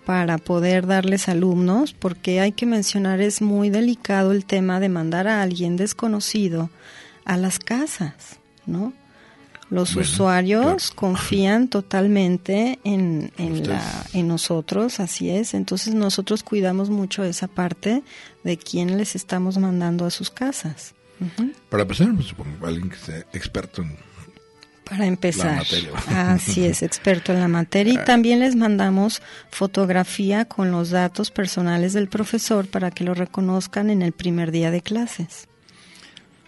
[0.05, 5.27] para poder darles alumnos, porque hay que mencionar, es muy delicado el tema de mandar
[5.27, 6.71] a alguien desconocido
[7.25, 8.93] a las casas, ¿no?
[9.71, 13.83] Los usuarios confían totalmente en, en, la,
[14.13, 15.55] en nosotros, así es.
[15.55, 18.03] Entonces nosotros cuidamos mucho esa parte
[18.45, 20.95] de quién les estamos mandando a sus casas.
[21.71, 23.97] Para empezar, pues, supongo, alguien que sea experto en
[24.85, 25.65] para empezar.
[26.09, 27.95] Así es, experto en la materia.
[27.95, 28.05] Y ah.
[28.05, 34.03] también les mandamos fotografía con los datos personales del profesor para que lo reconozcan en
[34.03, 35.49] el primer día de clases.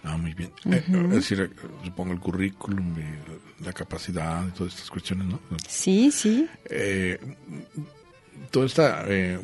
[0.03, 0.51] Ah, muy bien.
[0.71, 1.51] Eh, es decir,
[1.83, 2.95] supongo el currículum,
[3.63, 5.39] la capacidad, todas estas cuestiones, ¿no?
[5.67, 6.47] Sí, sí.
[6.69, 7.19] Eh,
[8.51, 9.37] toda esta, eh,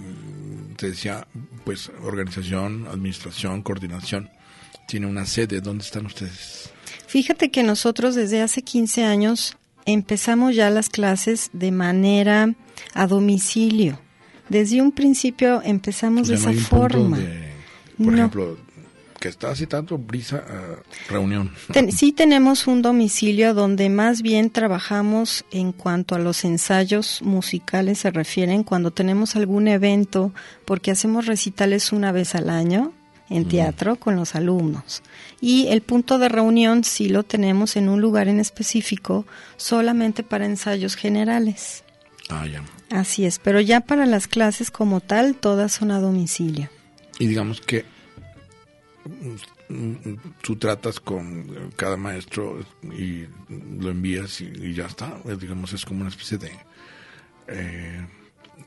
[0.78, 1.28] te decía,
[1.66, 4.30] pues, organización, administración, coordinación,
[4.88, 5.60] tiene una sede.
[5.60, 6.72] ¿Dónde están ustedes?
[7.14, 9.55] Fíjate que nosotros desde hace 15 años
[9.86, 12.55] empezamos ya las clases de manera
[12.95, 13.99] a domicilio.
[14.49, 17.20] Desde un principio empezamos de esa forma.
[18.03, 18.57] por ejemplo,
[19.20, 20.43] que está así tanto brisa
[21.07, 21.51] reunión.
[21.95, 28.09] sí tenemos un domicilio donde más bien trabajamos en cuanto a los ensayos musicales se
[28.09, 30.34] refieren, cuando tenemos algún evento,
[30.66, 32.91] porque hacemos recitales una vez al año
[33.34, 35.02] en teatro con los alumnos.
[35.42, 39.26] Y el punto de reunión sí lo tenemos en un lugar en específico
[39.58, 41.84] solamente para ensayos generales.
[42.30, 42.64] Ah, ya.
[42.92, 46.70] Así es, pero ya para las clases como tal, todas son a domicilio.
[47.18, 47.86] Y digamos que
[49.70, 50.14] mm,
[50.44, 52.64] tú tratas con cada maestro
[52.96, 53.26] y
[53.80, 55.20] lo envías y, ya está.
[55.40, 56.52] Digamos, es como una especie de...
[57.48, 58.06] Eh,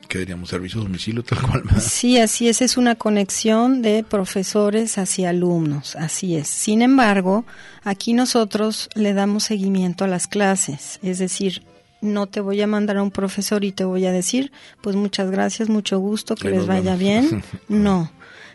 [0.07, 1.63] que diríamos servicio a domicilio tal cual.
[1.81, 6.49] Sí, así es, es una conexión de profesores hacia alumnos, así es.
[6.49, 7.45] Sin embargo,
[7.85, 11.63] aquí nosotros le damos seguimiento a las clases, es decir,
[12.01, 15.31] no te voy a mandar a un profesor y te voy a decir, pues muchas
[15.31, 17.43] gracias, mucho gusto, que les vaya bien.
[17.69, 18.11] No,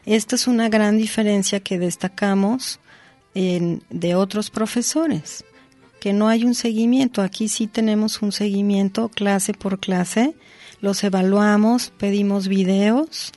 [0.05, 2.79] esta es una gran diferencia que destacamos
[3.33, 5.43] en, de otros profesores,
[5.99, 7.21] que no hay un seguimiento.
[7.21, 10.33] Aquí sí tenemos un seguimiento clase por clase
[10.81, 13.31] los evaluamos, pedimos videos,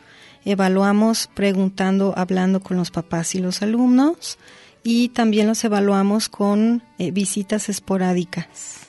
[0.45, 4.39] evaluamos preguntando, hablando con los papás y los alumnos
[4.83, 8.81] y también los evaluamos con eh, visitas esporádicas.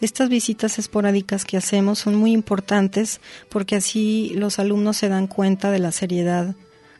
[0.00, 5.70] Estas visitas esporádicas que hacemos son muy importantes porque así los alumnos se dan cuenta
[5.70, 6.54] de la seriedad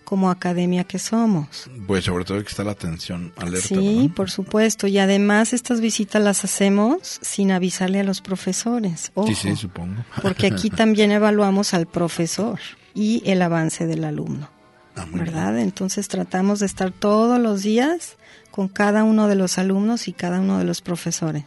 [0.04, 1.70] como academia que somos.
[1.86, 3.68] Pues sobre todo que está la atención alerta.
[3.68, 4.86] Sí, por supuesto.
[4.86, 9.12] Y además estas visitas las hacemos sin avisarle a los profesores.
[9.26, 10.04] sí, sí, supongo.
[10.22, 12.60] Porque aquí también evaluamos al profesor
[12.94, 14.50] y el avance del alumno.
[14.96, 15.58] Ah, ¿Verdad?
[15.58, 18.16] Entonces tratamos de estar todos los días
[18.52, 21.44] con cada uno de los alumnos y cada uno de los profesores.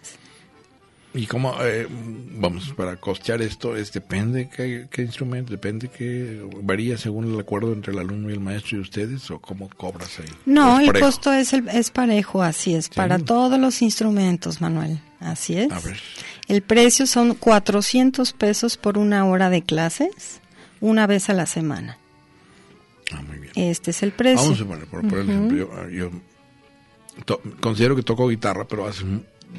[1.17, 6.95] ¿Y cómo, eh, vamos, para costear esto, es depende qué, qué instrumento, depende qué, varía
[6.95, 10.29] según el acuerdo entre el alumno y el maestro y ustedes, o cómo cobras ahí?
[10.45, 15.57] No, el costo es, el, es parejo, así es, para todos los instrumentos, Manuel, así
[15.57, 15.71] es.
[15.71, 15.99] A ver.
[16.47, 20.39] El precio son 400 pesos por una hora de clases,
[20.81, 21.97] una vez a la semana.
[23.11, 23.53] Ah, muy bien.
[23.55, 24.43] Este es el precio.
[24.43, 26.11] Vamos a poner, por, ejemplo, yo,
[27.59, 29.03] considero que toco guitarra, pero hace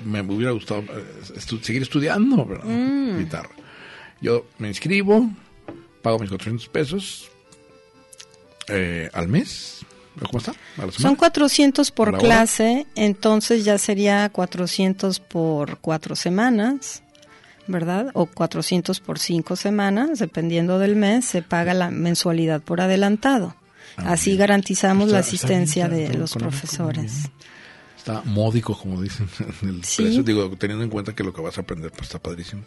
[0.04, 3.18] me hubiera gustado eh, seguir estudiando mm.
[3.18, 3.50] guitarra.
[4.20, 5.30] Yo me inscribo,
[6.02, 7.30] pago mis 400 pesos
[8.68, 9.84] eh, al mes.
[10.20, 10.52] ¿Cómo está?
[10.90, 17.04] Son 400 por clase, entonces ya sería 400 por cuatro semanas,
[17.68, 18.10] ¿verdad?
[18.14, 23.54] O 400 por cinco semanas, dependiendo del mes, se paga la mensualidad por adelantado.
[23.96, 27.30] Ah, Así garantizamos la asistencia de los profesores
[28.24, 29.28] módico, como dicen
[29.62, 32.18] en el precio, digo, teniendo en cuenta que lo que vas a aprender pues está
[32.18, 32.62] padrísimo.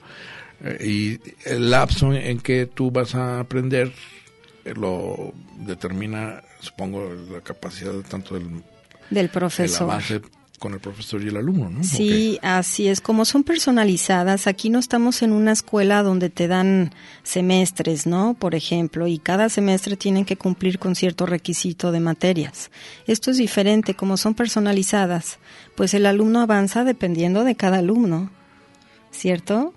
[0.63, 3.91] Eh, y el lapso en que tú vas a aprender
[4.65, 8.63] eh, lo determina, supongo, la capacidad tanto del
[9.09, 10.01] del profesor.
[10.62, 11.84] Con el profesor y el alumno, ¿no?
[11.84, 13.01] Sí, así es.
[13.01, 16.93] Como son personalizadas, aquí no estamos en una escuela donde te dan
[17.24, 18.36] semestres, ¿no?
[18.36, 22.70] Por ejemplo, y cada semestre tienen que cumplir con cierto requisito de materias.
[23.07, 25.39] Esto es diferente, como son personalizadas,
[25.74, 28.30] pues el alumno avanza dependiendo de cada alumno,
[29.09, 29.74] ¿cierto?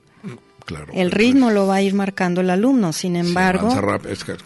[0.93, 3.69] El ritmo lo va a ir marcando el alumno, sin embargo...
[4.09, 4.37] es que,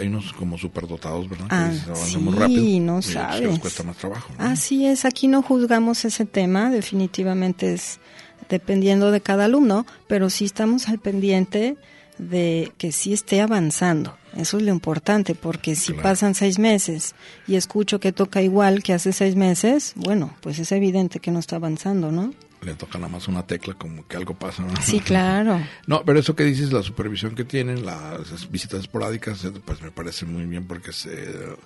[0.00, 1.46] hay unos como superdotados, ¿verdad?
[1.50, 3.58] Ah, sí, muy rápido, no sabes.
[3.58, 4.32] cuesta más trabajo.
[4.38, 8.00] Así es, aquí no juzgamos ese tema, definitivamente es
[8.48, 11.76] dependiendo de cada alumno, pero sí estamos al pendiente
[12.18, 14.16] de que sí esté avanzando.
[14.36, 17.14] Eso es lo importante, porque si pasan seis meses
[17.46, 21.38] y escucho que toca igual que hace seis meses, bueno, pues es evidente que no
[21.38, 22.32] está avanzando, ¿no?
[22.62, 24.64] Le toca nada más una tecla como que algo pasa.
[24.82, 25.60] Sí, claro.
[25.86, 29.90] No, pero eso que dices, la supervisión que tienen, las visitas esporádicas, eh, pues me
[29.90, 31.56] parece muy bien porque se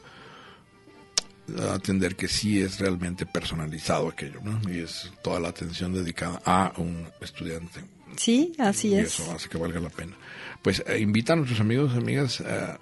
[1.59, 4.61] a atender que sí es realmente personalizado aquello, ¿no?
[4.71, 7.81] Y es toda la atención dedicada a un estudiante.
[8.17, 9.19] Sí, así y es.
[9.19, 10.15] Eso hace que valga la pena.
[10.63, 12.79] Pues eh, invita a nuestros amigos y amigas a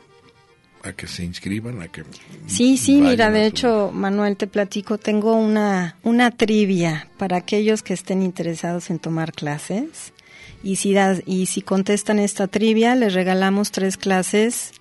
[0.83, 2.05] a que se inscriban, a que...
[2.47, 7.95] Sí, sí, mira, de hecho, Manuel, te platico, tengo una, una trivia para aquellos que
[7.95, 10.13] estén interesados en tomar clases.
[10.63, 14.73] Y si, das, y si contestan esta trivia, les regalamos tres clases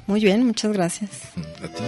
[0.08, 1.10] Muy bien, muchas gracias.
[1.62, 1.84] A ti.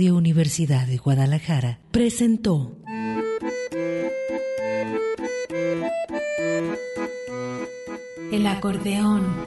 [0.00, 2.76] Universidad de Guadalajara presentó
[8.32, 9.46] El acordeón